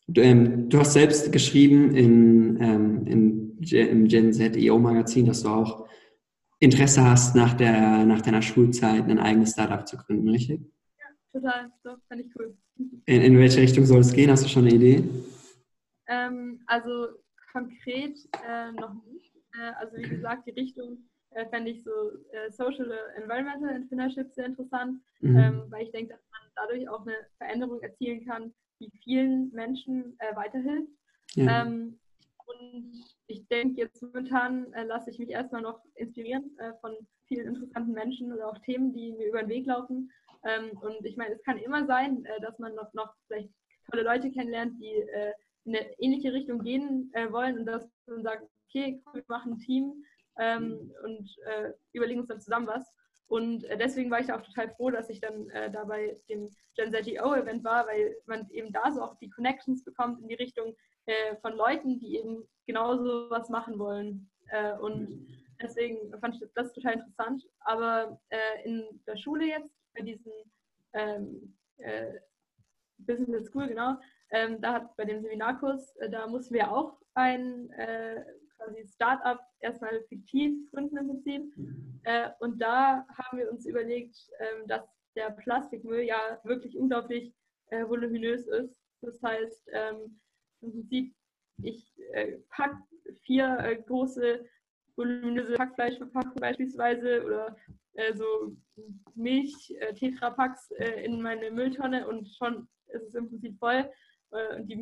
Du, 0.08 0.22
ähm, 0.22 0.70
du 0.70 0.78
hast 0.78 0.94
selbst 0.94 1.32
geschrieben 1.32 1.96
in, 1.96 2.62
ähm, 2.62 3.08
in, 3.08 3.58
im 3.72 4.08
Gen 4.08 4.32
Z 4.32 4.56
EO 4.56 4.78
Magazin, 4.78 5.26
dass 5.26 5.42
du 5.42 5.50
auch 5.50 5.88
Interesse 6.60 7.04
hast, 7.04 7.36
nach, 7.36 7.54
der, 7.54 8.06
nach 8.06 8.22
deiner 8.22 8.44
Schulzeit 8.44 9.10
ein 9.10 9.20
eigenes 9.20 9.52
Startup 9.52 9.88
zu 9.88 9.98
gründen, 9.98 10.30
richtig? 10.30 10.62
Ja, 11.00 11.40
total. 11.40 11.72
Doch, 11.84 11.98
fand 12.08 12.22
ich 12.22 12.28
cool. 12.38 12.56
In, 13.06 13.22
in 13.22 13.38
welche 13.40 13.62
Richtung 13.62 13.86
soll 13.86 14.02
es 14.02 14.14
gehen? 14.14 14.30
Hast 14.30 14.46
du 14.46 14.50
schon 14.50 14.66
eine 14.66 14.76
Idee? 14.76 15.04
Ähm, 16.08 16.62
also 16.68 17.08
konkret 17.52 18.18
äh, 18.48 18.72
noch 18.74 18.94
nicht. 19.06 19.34
Äh, 19.54 19.72
also 19.80 19.98
wie 19.98 20.10
gesagt, 20.10 20.48
die 20.48 20.52
Richtung 20.52 21.00
äh, 21.36 21.46
fände 21.48 21.72
ich 21.72 21.84
so 21.84 21.92
äh, 22.32 22.50
Social 22.50 22.92
Environmental 23.16 23.70
Entrepreneurship 23.70 24.34
sehr 24.34 24.46
interessant, 24.46 25.02
mhm. 25.20 25.38
ähm, 25.38 25.64
weil 25.70 25.84
ich 25.84 25.92
denke, 25.92 26.14
dass 26.14 26.22
man 26.32 26.42
dadurch 26.56 26.90
auch 26.90 27.02
eine 27.02 27.16
Veränderung 27.38 27.82
erzielen 27.82 28.26
kann, 28.26 28.54
die 28.80 28.90
vielen 29.04 29.52
Menschen 29.52 30.18
äh, 30.20 30.36
weiterhilft. 30.36 30.92
Ja. 31.36 31.64
Ähm, 31.64 32.00
und 32.48 33.04
ich 33.28 33.48
denke, 33.48 33.82
jetzt 33.82 34.02
momentan 34.02 34.72
äh, 34.74 34.84
lasse 34.86 35.10
ich 35.10 35.20
mich 35.20 35.30
erstmal 35.30 35.62
noch 35.62 35.82
inspirieren 35.96 36.58
äh, 36.60 36.74
von 36.80 36.96
vielen 37.28 37.48
interessanten 37.48 37.92
Menschen 37.92 38.32
oder 38.32 38.48
auch 38.48 38.60
Themen, 38.60 38.94
die 38.94 39.14
mir 39.14 39.28
über 39.28 39.42
den 39.42 39.50
Weg 39.50 39.66
laufen. 39.66 40.12
Ähm, 40.44 40.78
und 40.80 41.04
ich 41.06 41.18
meine, 41.18 41.36
es 41.36 41.44
kann 41.44 41.58
immer 41.58 41.86
sein, 41.86 42.24
äh, 42.26 42.40
dass 42.42 42.60
man 42.60 42.76
noch, 42.76 42.94
noch 42.94 43.14
vielleicht 43.28 43.50
tolle 43.92 44.04
Leute 44.04 44.32
kennenlernt, 44.32 44.80
die 44.80 44.94
äh, 44.94 45.34
in 45.66 45.76
eine 45.76 46.00
ähnliche 46.00 46.32
Richtung 46.32 46.62
gehen 46.62 47.10
äh, 47.14 47.32
wollen 47.32 47.60
und 47.60 47.66
dass 47.66 47.90
man 48.06 48.24
sagt, 48.24 48.48
okay, 48.70 49.02
wir 49.14 49.24
machen 49.28 49.54
ein 49.54 49.60
Team 49.60 50.06
ähm, 50.40 50.94
und 51.04 51.38
äh, 51.46 51.72
überlegen 51.94 52.20
uns 52.22 52.30
dann 52.30 52.42
zusammen 52.42 52.68
was. 52.68 52.92
Und 53.28 53.64
äh, 53.66 53.78
deswegen 53.78 54.12
war 54.12 54.20
ich 54.20 54.32
auch 54.32 54.42
total 54.42 54.70
froh, 54.70 54.92
dass 54.92 55.10
ich 55.10 55.20
dann 55.20 55.50
äh, 55.50 55.72
da 55.72 55.84
bei 55.84 56.20
dem 56.30 56.50
Gen 56.76 56.92
ZTO-Event 56.92 57.64
war, 57.64 57.88
weil 57.88 58.16
man 58.26 58.48
eben 58.52 58.72
da 58.72 58.92
so 58.92 59.02
auch 59.02 59.18
die 59.18 59.30
Connections 59.30 59.84
bekommt 59.84 60.22
in 60.22 60.28
die 60.28 60.36
Richtung 60.36 60.76
äh, 61.06 61.36
von 61.38 61.54
Leuten, 61.56 62.00
die 62.00 62.18
eben 62.18 62.48
genauso 62.68 63.30
was 63.30 63.50
machen 63.50 63.80
wollen. 63.80 64.30
Äh, 64.50 64.74
und 64.78 65.28
deswegen 65.62 66.12
fand 66.20 66.36
ich 66.36 66.48
das 66.54 66.74
total 66.74 66.94
interessant. 66.94 67.44
Aber 67.62 68.20
äh, 68.30 68.64
in 68.64 69.02
der 69.08 69.18
Schule 69.18 69.46
jetzt, 69.46 69.74
bei 69.96 70.02
diesem 70.02 70.32
ähm, 70.94 71.58
äh, 71.78 72.14
Business 72.98 73.48
School, 73.48 73.68
genau, 73.68 73.98
ähm, 74.32 74.62
da 74.62 74.74
hat 74.74 74.96
bei 74.98 75.06
dem 75.06 75.22
Seminarkurs, 75.22 75.96
da 76.12 76.28
mussten 76.28 76.54
wir 76.54 76.72
auch 76.72 77.00
ein 77.14 77.70
quasi 78.58 78.88
Startup 78.88 79.40
erstmal 79.60 80.02
fiktiv 80.04 80.70
gründen 80.72 80.98
im 80.98 81.08
Prinzip. 81.08 81.54
Äh, 82.04 82.30
und 82.40 82.60
da 82.62 83.06
haben 83.10 83.38
wir 83.38 83.52
uns 83.52 83.66
überlegt, 83.66 84.16
äh, 84.40 84.68
dass 84.68 84.84
der 85.16 85.32
Plastikmüll 85.32 86.02
ja 86.02 86.40
wirklich 86.44 86.78
unglaublich 86.78 87.34
äh, 87.70 87.88
voluminös 87.88 88.48
ist. 88.48 88.76
Das 89.02 89.22
heißt, 89.22 89.70
ähm, 89.74 90.20
im 90.62 90.72
Prinzip, 90.72 91.16
ich 91.64 91.94
äh, 92.14 92.38
packe 92.50 92.78
vier 93.22 93.58
äh, 93.60 93.82
große 93.82 94.46
voluminöse 94.96 95.58
Hackfleischverpackungen 95.58 96.40
beispielsweise 96.40 97.24
oder 97.26 97.56
äh, 97.94 98.14
so 98.16 98.56
Milch-Tetrapacks 99.16 100.72
in 101.04 101.22
meine 101.22 101.52
Mülltonne 101.52 102.08
und 102.08 102.28
schon 102.30 102.68
ist 102.88 103.04
es 103.04 103.16
im 103.16 103.30
Prinzip 103.30 103.58
voll. 103.58 103.90
und 104.32 104.68
die, 104.68 104.76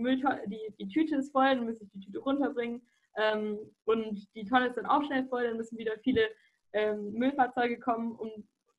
die, 0.47 0.73
die 0.79 0.87
Tüte 0.87 1.17
ist 1.17 1.31
voll, 1.31 1.55
dann 1.55 1.65
muss 1.65 1.81
ich 1.81 1.89
die 1.91 1.99
Tüte 1.99 2.19
runterbringen 2.19 2.81
ähm, 3.17 3.59
und 3.85 4.27
die 4.35 4.45
Tonne 4.45 4.67
ist 4.67 4.77
dann 4.77 4.85
auch 4.85 5.03
schnell 5.03 5.25
voll, 5.27 5.43
dann 5.43 5.57
müssen 5.57 5.77
wieder 5.77 5.97
viele 6.03 6.29
ähm, 6.73 7.13
Müllfahrzeuge 7.13 7.79
kommen, 7.79 8.15
um 8.15 8.29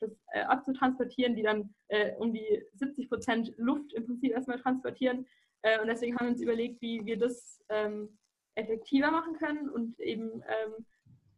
das 0.01 0.11
äh, 0.33 0.41
abzutransportieren, 0.43 1.37
die 1.37 1.43
dann 1.43 1.75
äh, 1.89 2.13
um 2.17 2.33
die 2.33 2.65
70 2.75 3.09
Prozent 3.09 3.53
Luft 3.57 3.93
im 3.95 4.07
Prinzip 4.07 4.33
erstmal 4.33 4.61
transportieren. 4.61 5.27
Äh, 5.63 5.81
und 5.81 5.87
deswegen 5.87 6.17
haben 6.17 6.27
wir 6.27 6.33
uns 6.33 6.43
überlegt, 6.43 6.81
wie 6.83 7.05
wir 7.05 7.19
das 7.19 7.63
ähm, 7.69 8.19
effektiver 8.57 9.11
machen 9.11 9.37
können 9.37 9.69
und 9.69 9.99
eben 10.01 10.43
ähm, 10.43 10.85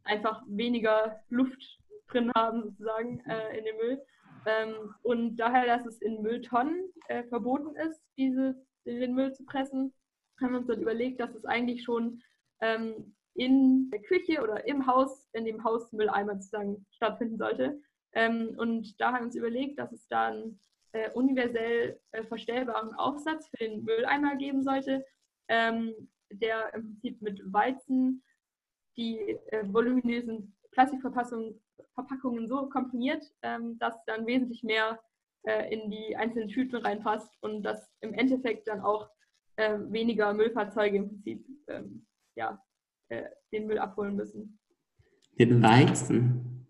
einfach 0.05 0.43
weniger 0.47 1.21
Luft 1.29 1.79
drin 2.09 2.31
haben, 2.35 2.63
sozusagen, 2.63 3.21
äh, 3.27 3.59
in 3.59 3.65
dem 3.65 3.77
Müll. 3.77 4.03
Ähm, 4.47 4.95
und 5.03 5.37
daher, 5.37 5.67
dass 5.67 5.87
es 5.87 6.01
in 6.01 6.23
Mülltonnen 6.23 6.93
äh, 7.09 7.25
verboten 7.25 7.75
ist, 7.77 8.01
diese, 8.17 8.55
den 8.85 9.15
Müll 9.15 9.33
zu 9.33 9.45
pressen, 9.45 9.93
haben 10.41 10.53
wir 10.53 10.59
uns 10.59 10.69
dann 10.69 10.81
überlegt, 10.81 11.21
dass 11.21 11.35
es 11.35 11.45
eigentlich 11.45 11.83
schon 11.83 12.23
ähm, 12.61 13.14
in 13.35 13.90
der 13.90 14.01
Küche 14.03 14.42
oder 14.42 14.66
im 14.66 14.87
Haus, 14.87 15.29
in 15.33 15.45
dem 15.45 15.62
Hausmülleimer 15.62 16.35
sozusagen 16.35 16.87
stattfinden 16.90 17.37
sollte. 17.37 17.81
Ähm, 18.12 18.55
und 18.57 18.99
da 19.01 19.12
haben 19.12 19.21
wir 19.21 19.27
uns 19.27 19.37
überlegt, 19.37 19.79
dass 19.79 19.92
es 19.92 20.09
da 20.09 20.29
einen 20.29 20.59
äh, 20.92 21.11
universell 21.11 22.01
äh, 22.12 22.25
verstellbaren 22.25 22.95
Aufsatz 22.95 23.49
für 23.49 23.59
den 23.59 23.85
Mülleimer 23.85 24.37
geben 24.37 24.62
sollte, 24.62 25.05
ähm, 25.49 25.92
der 26.31 26.73
im 26.75 26.83
Prinzip 26.83 27.21
mit 27.21 27.40
Weizen 27.53 28.23
die 28.97 29.38
äh, 29.49 29.64
voluminösen 29.66 30.57
Plastikverpackungen 30.73 32.49
so 32.49 32.69
komprimiert, 32.69 33.25
ähm, 33.42 33.79
dass 33.79 34.03
dann 34.07 34.27
wesentlich 34.27 34.62
mehr 34.62 34.99
äh, 35.42 35.73
in 35.73 35.90
die 35.90 36.16
einzelnen 36.16 36.49
Tüten 36.49 36.77
reinpasst 36.77 37.31
und 37.42 37.62
dass 37.62 37.90
im 38.01 38.14
Endeffekt 38.14 38.66
dann 38.69 38.81
auch 38.81 39.11
äh, 39.57 39.79
weniger 39.88 40.33
Müllfahrzeuge 40.35 40.97
im 40.97 41.09
Prinzip 41.09 41.46
ja, 42.37 42.62
äh, 43.09 43.25
den 43.53 43.66
Müll 43.66 43.79
abholen 43.79 44.16
müssen. 44.16 44.59
Den 45.38 45.62
Weizen? 45.62 46.66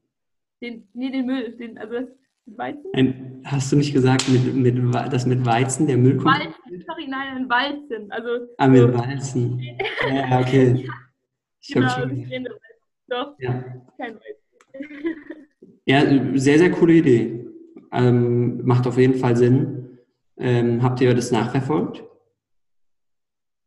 Den, 0.60 0.88
nee, 0.94 1.10
den 1.10 1.26
Müll. 1.26 1.56
Den, 1.56 1.78
also 1.78 1.94
das 2.00 2.08
Weizen? 2.46 2.90
Ein, 2.94 3.42
hast 3.44 3.70
du 3.70 3.76
nicht 3.76 3.92
gesagt, 3.92 4.28
mit, 4.28 4.54
mit, 4.54 4.94
dass 5.12 5.26
mit 5.26 5.44
Weizen 5.44 5.86
der 5.86 5.96
Müll 5.96 6.16
kommt? 6.16 6.38
Weizen, 6.38 6.84
sorry, 6.86 7.06
nein, 7.08 7.36
ein 7.36 7.48
Weizen. 7.48 8.10
Also, 8.10 8.46
ah, 8.56 8.68
mit 8.68 8.80
so. 8.80 8.94
Weizen. 8.94 9.60
ja, 10.08 10.40
okay. 10.40 10.88
Ich 11.60 11.74
genau, 11.74 11.86
das 11.86 12.12
ist 12.12 12.48
Doch, 13.08 13.34
ja. 13.38 13.64
kein 13.98 14.14
Weizen. 14.14 14.46
ja, 15.84 16.00
sehr, 16.38 16.58
sehr 16.58 16.70
coole 16.70 16.94
Idee. 16.94 17.46
Ähm, 17.92 18.64
macht 18.64 18.86
auf 18.86 18.98
jeden 18.98 19.14
Fall 19.14 19.36
Sinn. 19.36 19.98
Ähm, 20.36 20.82
habt 20.82 21.00
ihr 21.00 21.14
das 21.14 21.32
nachverfolgt? 21.32 22.04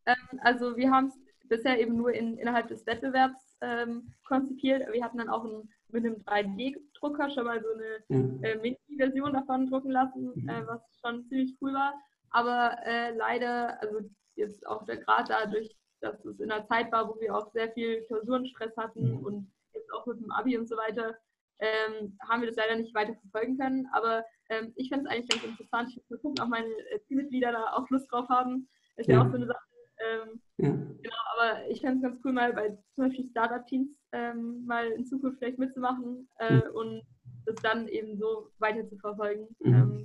Ähm, 0.05 0.39
also 0.41 0.77
wir 0.77 0.91
haben 0.91 1.07
es 1.07 1.28
bisher 1.49 1.79
eben 1.79 1.97
nur 1.97 2.13
in, 2.13 2.37
innerhalb 2.37 2.67
des 2.67 2.85
Wettbewerbs 2.85 3.57
ähm, 3.61 4.13
konzipiert. 4.25 4.91
Wir 4.93 5.03
hatten 5.03 5.17
dann 5.17 5.29
auch 5.29 5.43
ein, 5.43 5.69
mit 5.89 6.05
einem 6.05 6.15
3D-Drucker 6.17 7.29
schon 7.31 7.45
mal 7.45 7.61
so 7.61 7.67
eine 7.73 8.23
mhm. 8.23 8.43
äh, 8.43 8.55
Mini-Version 8.55 9.33
davon 9.33 9.67
drucken 9.67 9.91
lassen, 9.91 10.31
mhm. 10.35 10.49
äh, 10.49 10.65
was 10.67 10.81
schon 11.01 11.25
ziemlich 11.27 11.57
cool 11.61 11.73
war. 11.73 11.93
Aber 12.31 12.77
äh, 12.85 13.15
leider, 13.15 13.81
also 13.81 13.99
jetzt 14.35 14.65
auch 14.67 14.85
gerade 14.85 15.27
dadurch, 15.27 15.75
dass 16.01 16.23
es 16.23 16.39
in 16.39 16.51
einer 16.51 16.65
Zeit 16.67 16.91
war, 16.91 17.09
wo 17.09 17.19
wir 17.19 17.35
auch 17.35 17.51
sehr 17.51 17.71
viel 17.73 18.03
Klausurenstress 18.05 18.77
hatten 18.77 19.17
mhm. 19.17 19.25
und 19.25 19.51
jetzt 19.73 19.91
auch 19.91 20.05
mit 20.05 20.19
dem 20.19 20.31
Abi 20.31 20.57
und 20.57 20.69
so 20.69 20.77
weiter, 20.77 21.17
ähm, 21.59 22.17
haben 22.27 22.41
wir 22.41 22.47
das 22.47 22.55
leider 22.55 22.75
nicht 22.75 22.95
weiter 22.95 23.15
verfolgen 23.15 23.57
können. 23.57 23.87
Aber 23.91 24.23
ähm, 24.49 24.71
ich 24.75 24.89
finde 24.89 25.05
es 25.05 25.11
eigentlich 25.11 25.29
ganz 25.29 25.43
interessant. 25.43 25.89
Ich 25.89 25.97
muss 25.97 26.09
mal 26.09 26.17
gucken, 26.19 26.43
ob 26.43 26.49
meine 26.49 26.69
äh, 26.91 26.99
Teammitglieder 27.07 27.51
da 27.51 27.73
auch 27.73 27.89
Lust 27.89 28.09
drauf 28.11 28.29
haben. 28.29 28.69
Ist 28.95 29.09
ja, 29.09 29.15
ja 29.15 29.21
auch 29.21 29.29
so 29.29 29.35
eine 29.35 29.47
Sache. 29.47 29.59
Ähm, 29.99 30.41
ja. 30.59 30.69
Genau, 30.69 31.15
aber 31.35 31.69
ich 31.69 31.81
fände 31.81 31.97
es 31.97 32.01
ganz 32.01 32.19
cool, 32.23 32.33
mal 32.33 32.53
bei 32.53 32.69
zum 32.95 33.05
Beispiel 33.07 33.29
Startup-Teams 33.29 33.89
ähm, 34.11 34.65
mal 34.65 34.87
in 34.87 35.05
Zukunft 35.05 35.39
vielleicht 35.39 35.57
mitzumachen 35.57 36.27
äh, 36.39 36.55
mhm. 36.55 36.61
und 36.73 37.01
das 37.45 37.55
dann 37.63 37.87
eben 37.87 38.17
so 38.17 38.49
weiter 38.59 38.87
zu 38.87 38.97
verfolgen. 38.97 39.47
Mhm. 39.59 39.73
Ähm, 39.73 40.03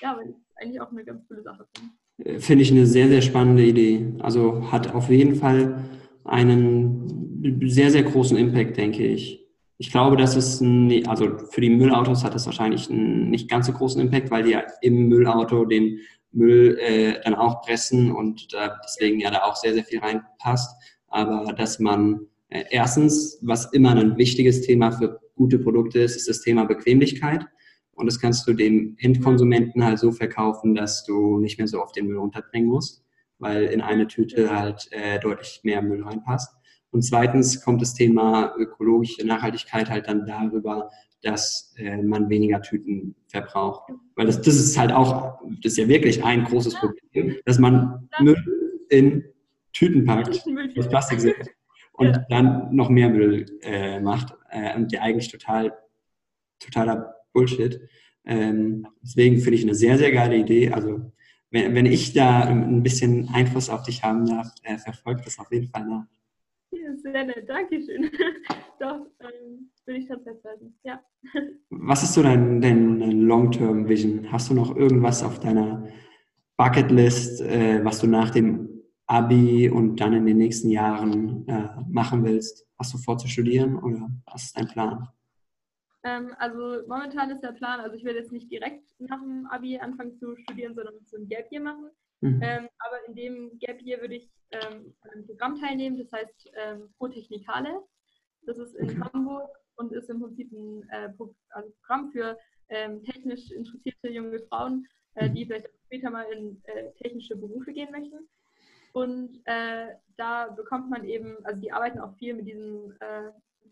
ja, 0.00 0.16
weil 0.16 0.30
ich 0.30 0.36
eigentlich 0.56 0.80
auch 0.80 0.90
eine 0.90 1.04
ganz 1.04 1.26
coole 1.28 1.42
Sache 1.42 1.66
finde. 1.76 1.92
Äh, 2.24 2.40
finde 2.40 2.62
ich 2.62 2.72
eine 2.72 2.86
sehr, 2.86 3.08
sehr 3.08 3.22
spannende 3.22 3.64
Idee. 3.64 4.14
Also 4.20 4.70
hat 4.72 4.94
auf 4.94 5.08
jeden 5.08 5.36
Fall 5.36 5.84
einen 6.24 7.60
sehr, 7.68 7.90
sehr 7.90 8.02
großen 8.02 8.36
Impact, 8.36 8.76
denke 8.76 9.04
ich. 9.06 9.40
Ich 9.78 9.90
glaube, 9.90 10.16
dass 10.16 10.36
es, 10.36 10.60
ein, 10.60 11.06
also 11.08 11.38
für 11.50 11.60
die 11.60 11.70
Müllautos 11.70 12.22
hat 12.22 12.34
es 12.34 12.46
wahrscheinlich 12.46 12.88
einen 12.88 13.30
nicht 13.30 13.50
ganz 13.50 13.66
so 13.66 13.72
großen 13.72 14.00
Impact, 14.00 14.30
weil 14.30 14.44
die 14.44 14.50
ja 14.50 14.62
im 14.80 15.08
Müllauto 15.08 15.64
den 15.64 15.98
Müll 16.32 16.78
äh, 16.80 17.20
dann 17.24 17.34
auch 17.34 17.62
pressen 17.62 18.12
und 18.12 18.52
äh, 18.54 18.68
deswegen 18.84 19.20
ja 19.20 19.30
da 19.30 19.42
auch 19.42 19.56
sehr, 19.56 19.74
sehr 19.74 19.84
viel 19.84 20.00
reinpasst. 20.00 20.74
Aber 21.08 21.52
dass 21.52 21.78
man 21.78 22.26
äh, 22.48 22.64
erstens, 22.70 23.38
was 23.42 23.72
immer 23.72 23.94
ein 23.94 24.16
wichtiges 24.16 24.62
Thema 24.62 24.92
für 24.92 25.20
gute 25.36 25.58
Produkte 25.58 26.00
ist, 26.00 26.16
ist 26.16 26.28
das 26.28 26.40
Thema 26.40 26.64
Bequemlichkeit. 26.64 27.46
Und 27.92 28.06
das 28.06 28.18
kannst 28.18 28.46
du 28.48 28.54
dem 28.54 28.96
Endkonsumenten 28.98 29.84
halt 29.84 29.98
so 29.98 30.12
verkaufen, 30.12 30.74
dass 30.74 31.04
du 31.04 31.38
nicht 31.38 31.58
mehr 31.58 31.68
so 31.68 31.82
oft 31.82 31.96
den 31.96 32.06
Müll 32.06 32.18
runterbringen 32.18 32.68
musst, 32.68 33.04
weil 33.38 33.64
in 33.64 33.80
eine 33.80 34.06
Tüte 34.06 34.54
halt 34.54 34.88
äh, 34.92 35.20
deutlich 35.20 35.60
mehr 35.62 35.82
Müll 35.82 36.02
reinpasst. 36.02 36.54
Und 36.90 37.02
zweitens 37.02 37.62
kommt 37.62 37.80
das 37.80 37.94
Thema 37.94 38.54
ökologische 38.56 39.26
Nachhaltigkeit 39.26 39.88
halt 39.88 40.08
dann 40.08 40.26
darüber, 40.26 40.90
dass 41.22 41.74
äh, 41.76 41.96
man 41.96 42.28
weniger 42.28 42.60
Tüten 42.60 43.14
verbraucht. 43.28 43.92
Weil 44.16 44.26
das, 44.26 44.40
das 44.40 44.56
ist 44.56 44.78
halt 44.78 44.92
auch, 44.92 45.40
das 45.62 45.72
ist 45.72 45.78
ja 45.78 45.88
wirklich 45.88 46.22
ein 46.22 46.44
großes 46.44 46.74
Problem, 46.74 47.36
dass 47.44 47.58
man 47.58 48.08
Müll 48.20 48.36
in 48.90 49.24
Tüten 49.72 50.04
packt, 50.04 50.44
aus 50.78 50.88
Plastik 50.88 51.20
sind 51.20 51.36
und 51.92 52.16
ja. 52.16 52.26
dann 52.28 52.74
noch 52.74 52.88
mehr 52.88 53.08
Müll 53.08 53.46
äh, 53.62 54.00
macht 54.00 54.34
äh, 54.50 54.76
und 54.76 54.92
der 54.92 55.02
eigentlich 55.02 55.30
total, 55.30 55.72
totaler 56.58 57.14
Bullshit. 57.32 57.80
Ähm, 58.24 58.86
deswegen 59.02 59.38
finde 59.38 59.56
ich 59.56 59.62
eine 59.62 59.74
sehr, 59.74 59.98
sehr 59.98 60.12
geile 60.12 60.36
Idee. 60.36 60.70
Also 60.70 61.12
wenn, 61.50 61.74
wenn 61.74 61.86
ich 61.86 62.12
da 62.12 62.40
ein 62.40 62.82
bisschen 62.82 63.28
Einfluss 63.32 63.70
auf 63.70 63.82
dich 63.82 64.02
haben 64.02 64.26
darf, 64.26 64.48
äh, 64.62 64.78
verfolgt 64.78 65.26
das 65.26 65.38
auf 65.38 65.50
jeden 65.52 65.68
Fall 65.68 65.86
nach. 65.86 66.06
Sehr 67.12 67.24
nett, 67.24 67.46
Dankeschön. 67.46 68.10
Doch, 68.80 69.06
ähm, 69.20 69.70
würde 69.84 70.00
ich 70.00 70.06
schon 70.06 70.22
festhalten, 70.22 70.74
ja. 70.82 70.98
Was 71.68 72.02
ist 72.02 72.14
so 72.14 72.22
dein, 72.22 72.60
dein 72.62 73.00
Long-Term-Vision? 73.20 74.32
Hast 74.32 74.48
du 74.48 74.54
noch 74.54 74.74
irgendwas 74.74 75.22
auf 75.22 75.38
deiner 75.38 75.86
Bucketlist, 76.56 77.42
äh, 77.42 77.84
was 77.84 78.00
du 78.00 78.06
nach 78.06 78.30
dem 78.30 78.82
Abi 79.06 79.68
und 79.68 80.00
dann 80.00 80.14
in 80.14 80.24
den 80.24 80.38
nächsten 80.38 80.70
Jahren 80.70 81.46
äh, 81.48 81.68
machen 81.86 82.24
willst? 82.24 82.66
Hast 82.78 82.94
du 82.94 82.98
vor 82.98 83.18
zu 83.18 83.28
studieren 83.28 83.76
oder 83.76 84.08
was 84.24 84.44
ist 84.44 84.56
dein 84.56 84.68
Plan? 84.68 85.06
Ähm, 86.04 86.34
also 86.38 86.80
momentan 86.88 87.30
ist 87.30 87.42
der 87.42 87.52
Plan, 87.52 87.80
also 87.80 87.94
ich 87.94 88.04
werde 88.04 88.20
jetzt 88.20 88.32
nicht 88.32 88.50
direkt 88.50 88.88
nach 88.98 89.20
dem 89.20 89.46
Abi 89.50 89.78
anfangen 89.78 90.16
zu 90.16 90.34
studieren, 90.36 90.74
sondern 90.74 90.94
so 91.04 91.18
ein 91.18 91.28
Gap 91.28 91.52
Year 91.52 91.62
machen. 91.62 91.90
Mhm. 92.22 92.40
Ähm, 92.40 92.68
aber 92.78 93.06
in 93.08 93.14
dem 93.14 93.58
Gap 93.58 93.82
Year 93.82 94.00
würde 94.00 94.14
ich 94.14 94.30
ähm, 94.52 94.94
an 95.00 95.10
einem 95.10 95.26
Programm 95.26 95.60
teilnehmen, 95.60 95.98
das 95.98 96.12
heißt 96.12 96.50
ähm, 96.54 96.88
Pro 96.96 97.08
Technikale. 97.08 97.82
Das 98.46 98.58
ist 98.58 98.74
in 98.76 98.90
okay. 98.90 99.10
Hamburg 99.12 99.50
und 99.76 99.92
ist 99.92 100.08
im 100.08 100.20
Prinzip 100.20 100.52
ein 100.52 100.88
äh, 100.90 101.12
also 101.50 101.70
Programm 101.80 102.10
für 102.12 102.38
ähm, 102.68 103.02
technisch 103.02 103.50
interessierte 103.50 104.08
junge 104.08 104.38
Frauen, 104.48 104.86
äh, 105.14 105.28
die 105.30 105.44
mhm. 105.44 105.48
vielleicht 105.48 105.68
später 105.86 106.10
mal 106.10 106.24
in 106.32 106.62
äh, 106.64 106.92
technische 107.02 107.36
Berufe 107.36 107.72
gehen 107.72 107.90
möchten. 107.90 108.28
Und 108.92 109.40
äh, 109.46 109.88
da 110.16 110.48
bekommt 110.48 110.90
man 110.90 111.04
eben, 111.04 111.36
also 111.44 111.60
die 111.60 111.72
arbeiten 111.72 111.98
auch 111.98 112.14
viel 112.18 112.34
mit 112.34 112.46
diesem 112.46 112.94
äh, 113.00 113.30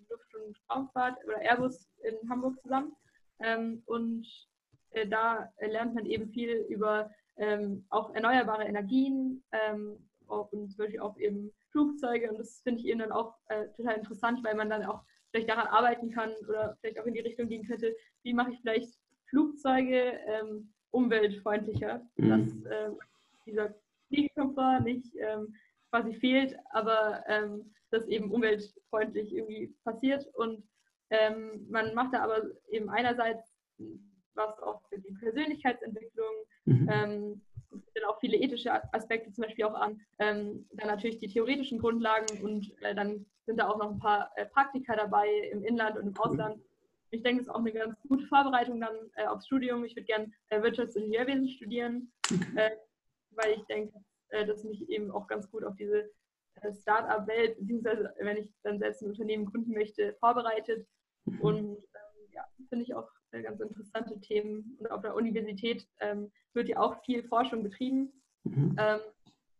Luft- 0.08 0.34
und 0.34 0.58
Raumfahrt 0.68 1.18
oder 1.24 1.40
Airbus 1.40 1.88
in 2.02 2.28
Hamburg 2.28 2.60
zusammen. 2.62 2.96
Ähm, 3.38 3.82
und 3.86 4.26
äh, 4.90 5.06
da 5.06 5.52
lernt 5.60 5.94
man 5.94 6.06
eben 6.06 6.30
viel 6.30 6.66
über 6.68 7.10
ähm, 7.40 7.84
auch 7.88 8.14
erneuerbare 8.14 8.64
Energien 8.64 9.42
ähm, 9.52 9.96
und 10.26 10.70
zum 10.70 10.76
Beispiel 10.78 11.00
auch 11.00 11.16
eben 11.18 11.50
Flugzeuge. 11.72 12.30
Und 12.30 12.38
das 12.38 12.60
finde 12.60 12.80
ich 12.80 12.86
eben 12.86 13.00
dann 13.00 13.12
auch 13.12 13.34
äh, 13.48 13.66
total 13.76 13.96
interessant, 13.96 14.44
weil 14.44 14.54
man 14.54 14.70
dann 14.70 14.84
auch 14.84 15.02
vielleicht 15.30 15.48
daran 15.48 15.66
arbeiten 15.66 16.10
kann 16.10 16.32
oder 16.48 16.76
vielleicht 16.80 17.00
auch 17.00 17.06
in 17.06 17.14
die 17.14 17.20
Richtung 17.20 17.48
gehen 17.48 17.66
könnte, 17.66 17.94
wie 18.22 18.34
mache 18.34 18.52
ich 18.52 18.60
vielleicht 18.60 18.98
Flugzeuge 19.28 20.18
ähm, 20.26 20.72
umweltfreundlicher, 20.90 22.02
mhm. 22.16 22.28
dass 22.28 22.72
äh, 22.72 22.90
dieser 23.46 23.74
Fliegekomfort 24.08 24.80
nicht 24.80 25.14
ähm, 25.16 25.54
quasi 25.90 26.14
fehlt, 26.14 26.56
aber 26.70 27.24
ähm, 27.26 27.72
das 27.90 28.06
eben 28.06 28.30
umweltfreundlich 28.30 29.32
irgendwie 29.32 29.74
passiert. 29.84 30.26
Und 30.34 30.62
ähm, 31.10 31.66
man 31.70 31.94
macht 31.94 32.14
da 32.14 32.22
aber 32.22 32.42
eben 32.68 32.88
einerseits 32.90 33.52
was 34.34 34.58
auch 34.60 34.80
für 34.88 34.98
die 34.98 35.12
Persönlichkeitsentwicklung, 35.14 36.32
mhm. 36.64 36.88
ähm, 36.90 37.42
dann 37.70 38.04
auch 38.04 38.18
viele 38.20 38.36
ethische 38.36 38.72
Aspekte 38.92 39.32
zum 39.32 39.44
Beispiel 39.44 39.64
auch 39.64 39.74
an, 39.74 40.00
ähm, 40.18 40.66
dann 40.72 40.88
natürlich 40.88 41.18
die 41.18 41.28
theoretischen 41.28 41.78
Grundlagen 41.78 42.42
und 42.42 42.72
äh, 42.82 42.94
dann 42.94 43.26
sind 43.46 43.58
da 43.58 43.68
auch 43.68 43.78
noch 43.78 43.90
ein 43.90 43.98
paar 43.98 44.30
äh, 44.36 44.46
Praktika 44.46 44.96
dabei 44.96 45.28
im 45.52 45.64
Inland 45.64 45.96
und 45.96 46.08
im 46.08 46.16
Ausland. 46.18 46.62
Ich 47.10 47.22
denke, 47.22 47.38
das 47.38 47.48
ist 47.48 47.54
auch 47.54 47.60
eine 47.60 47.72
ganz 47.72 47.96
gute 48.08 48.26
Vorbereitung 48.26 48.80
dann 48.80 48.94
äh, 49.14 49.26
aufs 49.26 49.46
Studium. 49.46 49.84
Ich 49.84 49.96
würde 49.96 50.06
gerne 50.06 50.32
äh, 50.48 50.62
Wirtschaftsingenieurwesen 50.62 51.48
studieren, 51.48 52.12
äh, 52.56 52.70
weil 53.30 53.54
ich 53.56 53.64
denke, 53.64 53.98
äh, 54.28 54.46
dass 54.46 54.64
mich 54.64 54.88
eben 54.88 55.10
auch 55.10 55.26
ganz 55.26 55.50
gut 55.50 55.64
auf 55.64 55.74
diese 55.76 56.10
Start-up-Welt, 56.82 57.58
beziehungsweise 57.58 58.12
wenn 58.18 58.36
ich 58.36 58.52
dann 58.62 58.78
selbst 58.78 59.02
ein 59.02 59.08
Unternehmen 59.08 59.46
gründen 59.46 59.72
möchte, 59.72 60.14
vorbereitet. 60.20 60.86
Mhm. 61.24 61.40
Und 61.40 61.70
ähm, 61.70 62.32
ja, 62.32 62.44
finde 62.68 62.84
ich 62.84 62.94
auch 62.94 63.08
ganz 63.30 63.60
interessante 63.60 64.20
Themen. 64.20 64.76
Und 64.78 64.90
auf 64.90 65.02
der 65.02 65.14
Universität 65.14 65.86
ähm, 66.00 66.30
wird 66.54 66.68
ja 66.68 66.78
auch 66.78 67.02
viel 67.04 67.22
Forschung 67.24 67.62
betrieben. 67.62 68.12
Mhm. 68.44 68.76
Ähm, 68.78 69.00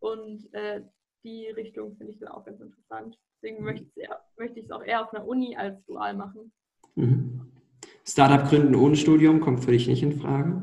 und 0.01 0.55
äh, 0.55 0.83
die 1.25 1.49
Richtung 1.49 1.97
finde 1.97 2.13
ich 2.13 2.19
dann 2.19 2.31
auch 2.31 2.45
ganz 2.45 2.61
interessant. 2.61 3.19
Deswegen 3.37 3.63
möchte 3.65 4.59
ich 4.59 4.65
es 4.65 4.71
auch 4.71 4.83
eher 4.83 5.03
auf 5.03 5.13
einer 5.15 5.27
Uni 5.27 5.57
als 5.57 5.85
dual 5.87 6.15
machen. 6.15 6.53
Mhm. 6.95 7.51
Startup 8.05 8.49
gründen 8.49 8.75
ohne 8.75 8.97
Studium 8.97 9.41
kommt 9.41 9.65
für 9.65 9.73
dich 9.73 9.87
nicht 9.87 10.03
in 10.03 10.13
Frage? 10.13 10.63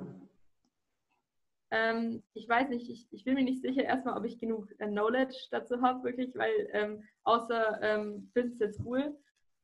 Ähm, 1.69 2.23
ich 2.33 2.47
weiß 2.47 2.69
nicht, 2.69 2.89
ich, 2.89 3.07
ich, 3.11 3.23
bin 3.25 3.33
mir 3.33 3.43
nicht 3.43 3.61
sicher 3.61 3.83
erstmal, 3.83 4.17
ob 4.17 4.25
ich 4.25 4.39
genug 4.39 4.69
äh, 4.79 4.87
Knowledge 4.87 5.35
dazu 5.51 5.81
habe, 5.81 6.03
wirklich, 6.03 6.33
weil 6.35 6.69
ähm, 6.71 7.03
außer 7.23 7.79
ähm, 7.81 8.31
Business 8.33 8.75
School 8.75 9.17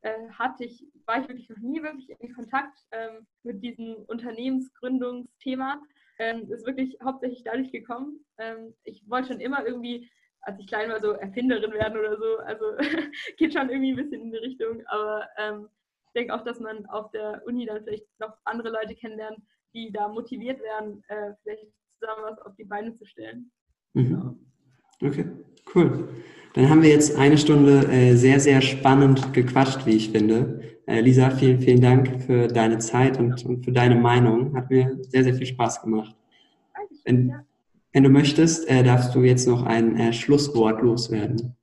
äh, 0.04 0.30
hatte 0.32 0.66
ich, 0.66 0.86
war 1.06 1.22
ich 1.22 1.28
wirklich 1.28 1.50
noch 1.50 1.58
nie 1.58 1.82
wirklich 1.82 2.10
in 2.20 2.34
Kontakt 2.34 2.78
ähm, 2.92 3.26
mit 3.44 3.64
diesem 3.64 3.96
Unternehmensgründungsthema. 4.08 5.82
Ähm, 6.20 6.52
ist 6.52 6.66
wirklich 6.66 6.96
hauptsächlich 7.04 7.44
dadurch 7.44 7.72
gekommen. 7.72 8.24
Ähm, 8.38 8.74
ich 8.84 9.04
wollte 9.10 9.30
schon 9.30 9.40
immer 9.40 9.66
irgendwie, 9.66 10.10
als 10.42 10.60
ich 10.60 10.68
klein 10.68 10.90
war, 10.90 11.02
so 11.02 11.14
Erfinderin 11.14 11.72
werden 11.74 11.98
oder 11.98 12.18
so. 12.18 12.38
Also 12.40 12.66
geht 13.38 13.54
schon 13.54 13.70
irgendwie 13.70 13.92
ein 13.92 13.96
bisschen 13.96 14.22
in 14.22 14.32
die 14.32 14.38
Richtung. 14.38 14.86
Aber 14.88 15.28
ähm, 15.38 15.70
ich 16.08 16.14
denke 16.14 16.36
auch, 16.36 16.44
dass 16.44 16.60
man 16.60 16.86
auf 16.88 17.10
der 17.12 17.42
Uni 17.46 17.66
dann 17.66 17.84
vielleicht 17.84 18.08
noch 18.20 18.38
andere 18.44 18.70
Leute 18.70 18.96
kennenlernt, 18.96 19.40
die 19.74 19.92
da 19.92 20.08
motiviert 20.08 20.62
werden, 20.62 21.04
äh, 21.08 21.34
vielleicht 21.42 21.66
zusammen 22.00 22.24
was 22.24 22.40
auf 22.40 22.56
die 22.56 22.66
Beine 22.66 22.94
zu 22.96 23.06
stellen. 23.06 23.52
Mhm. 23.94 24.04
Genau. 24.04 24.36
Okay, 25.02 25.26
cool. 25.76 26.10
Dann 26.54 26.70
haben 26.70 26.84
wir 26.84 26.90
jetzt 26.90 27.18
eine 27.18 27.38
Stunde 27.38 27.88
äh, 27.88 28.16
sehr, 28.16 28.40
sehr 28.40 28.62
spannend 28.62 29.34
gequatscht, 29.34 29.86
wie 29.86 29.96
ich 29.96 30.12
finde. 30.12 30.62
Äh, 30.86 31.02
Lisa, 31.02 31.32
vielen, 31.32 31.60
vielen 31.60 31.82
Dank 31.82 32.22
für 32.24 32.48
deine 32.48 32.78
Zeit 32.78 33.18
und, 33.18 33.44
und, 33.46 33.66
für 33.66 33.72
deine 33.72 33.96
Meinung. 33.96 34.56
Hat 34.56 34.70
mir 34.70 34.98
sehr, 35.02 35.24
sehr 35.24 35.34
viel 35.34 35.48
Spaß 35.48 35.82
gemacht. 35.82 36.16
Wenn, 37.06 37.34
wenn 37.92 38.04
du 38.04 38.10
möchtest, 38.10 38.70
äh, 38.70 38.84
darfst 38.84 39.16
du 39.16 39.24
jetzt 39.24 39.48
noch 39.48 39.64
ein 39.64 39.98
äh, 39.98 40.14
Schlusswort 40.14 40.82
loswerden. 40.82 41.56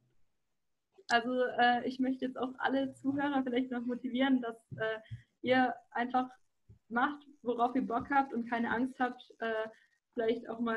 Also 1.09 1.31
äh, 1.59 1.87
ich 1.87 2.01
möchte 2.01 2.25
jetzt 2.25 2.39
auch 2.39 2.53
alle 2.59 2.93
Zuhörer 2.95 3.43
vielleicht 3.45 3.71
noch 3.71 3.85
motivieren, 3.87 4.43
dass 4.43 4.57
äh, 4.73 4.99
ihr 5.43 5.75
einfach 5.93 6.29
macht, 6.89 7.23
worauf 7.43 7.77
ihr 7.77 7.87
Bock 7.87 8.11
habt 8.11 8.35
und 8.35 8.51
keine 8.51 8.71
Angst 8.71 8.99
habt, 8.99 9.23
vielleicht 10.13 10.49
auch 10.49 10.59
mal 10.59 10.77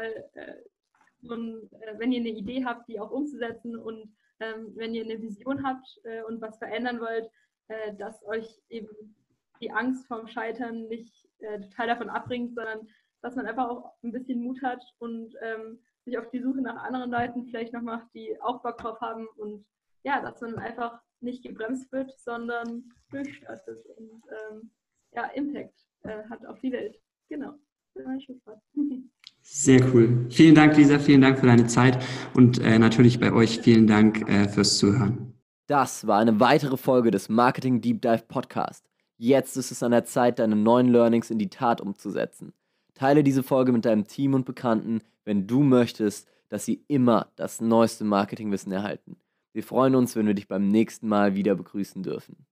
und 1.30 1.72
äh, 1.74 1.98
wenn 1.98 2.12
ihr 2.12 2.20
eine 2.20 2.30
Idee 2.30 2.66
habt, 2.66 2.88
die 2.88 3.00
auch 3.00 3.12
umzusetzen 3.12 3.78
und 3.78 4.16
ähm, 4.40 4.72
wenn 4.76 4.94
ihr 4.94 5.04
eine 5.04 5.22
Vision 5.22 5.64
habt 5.64 5.88
äh, 6.04 6.24
und 6.24 6.42
was 6.42 6.58
verändern 6.58 7.00
wollt, 7.00 7.30
äh, 7.68 7.96
dass 7.96 8.24
euch 8.26 8.62
eben 8.70 9.16
die 9.62 9.72
Angst 9.72 10.08
vorm 10.08 10.28
Scheitern 10.28 10.88
nicht 10.88 11.28
äh, 11.40 11.62
total 11.62 11.88
davon 11.88 12.10
abbringt, 12.10 12.56
sondern 12.56 12.88
dass 13.22 13.36
man 13.36 13.46
einfach 13.46 13.70
auch 13.70 13.94
ein 14.04 14.12
bisschen 14.12 14.42
Mut 14.42 14.62
hat 14.62 14.84
und 15.00 15.34
ähm, 15.42 15.80
sich 16.04 16.18
auf 16.18 16.30
die 16.32 16.42
Suche 16.42 16.62
nach 16.62 16.84
anderen 16.84 17.12
Leuten 17.12 17.46
vielleicht 17.46 17.74
noch 17.74 17.82
macht, 17.82 18.08
die 18.14 18.40
auch 18.42 18.62
Bock 18.62 18.78
drauf 18.78 19.00
haben 19.00 19.28
und 19.38 19.66
ja, 20.04 20.22
dass 20.22 20.42
man 20.42 20.58
einfach 20.58 21.02
nicht 21.22 21.44
gebremst 21.44 21.92
wird, 21.94 22.12
sondern 22.20 22.92
durchstartet. 23.10 23.86
Und 23.98 24.22
ähm, 24.30 24.72
ja, 25.14 25.28
Impact 25.28 25.80
äh, 26.04 26.24
hat 26.30 26.46
auf 26.46 26.60
die 26.60 26.72
Welt. 26.72 27.02
Genau. 27.30 27.54
Sehr 29.46 29.82
cool. 29.94 30.26
Vielen 30.30 30.56
Dank, 30.56 30.78
Lisa. 30.78 30.98
Vielen 31.00 31.22
Dank 31.22 31.40
für 31.40 31.46
deine 31.46 31.68
Zeit 31.68 32.02
und 32.34 32.60
äh, 32.60 32.80
natürlich 32.80 33.20
bei 33.20 33.32
euch 33.34 33.60
vielen 33.60 33.88
Dank 33.88 34.28
äh, 34.30 34.48
fürs 34.48 34.78
Zuhören. 34.78 35.34
Das 35.68 36.08
war 36.08 36.20
eine 36.20 36.40
weitere 36.40 36.78
Folge 36.78 37.12
des 37.12 37.30
Marketing 37.30 37.82
Deep 37.82 38.02
Dive 38.02 38.24
Podcast. 38.28 38.90
Jetzt 39.18 39.58
ist 39.58 39.72
es 39.72 39.84
an 39.84 39.92
der 39.92 40.06
Zeit, 40.06 40.40
deine 40.40 40.56
neuen 40.56 40.88
Learnings 40.88 41.30
in 41.30 41.40
die 41.40 41.50
Tat 41.50 41.82
umzusetzen. 41.82 42.54
Teile 42.94 43.24
diese 43.24 43.44
Folge 43.44 43.72
mit 43.72 43.86
deinem 43.86 44.08
Team 44.08 44.34
und 44.34 44.46
Bekannten, 44.46 45.02
wenn 45.26 45.46
du 45.46 45.62
möchtest, 45.62 46.28
dass 46.50 46.66
sie 46.66 46.84
immer 46.88 47.28
das 47.36 47.62
neueste 47.62 48.06
Marketingwissen 48.06 48.72
erhalten. 48.72 49.18
Wir 49.52 49.64
freuen 49.64 49.96
uns, 49.96 50.16
wenn 50.16 50.26
wir 50.26 50.34
dich 50.34 50.48
beim 50.48 50.68
nächsten 50.68 51.08
Mal 51.08 51.36
wieder 51.36 51.56
begrüßen 51.56 52.02
dürfen. 52.02 52.46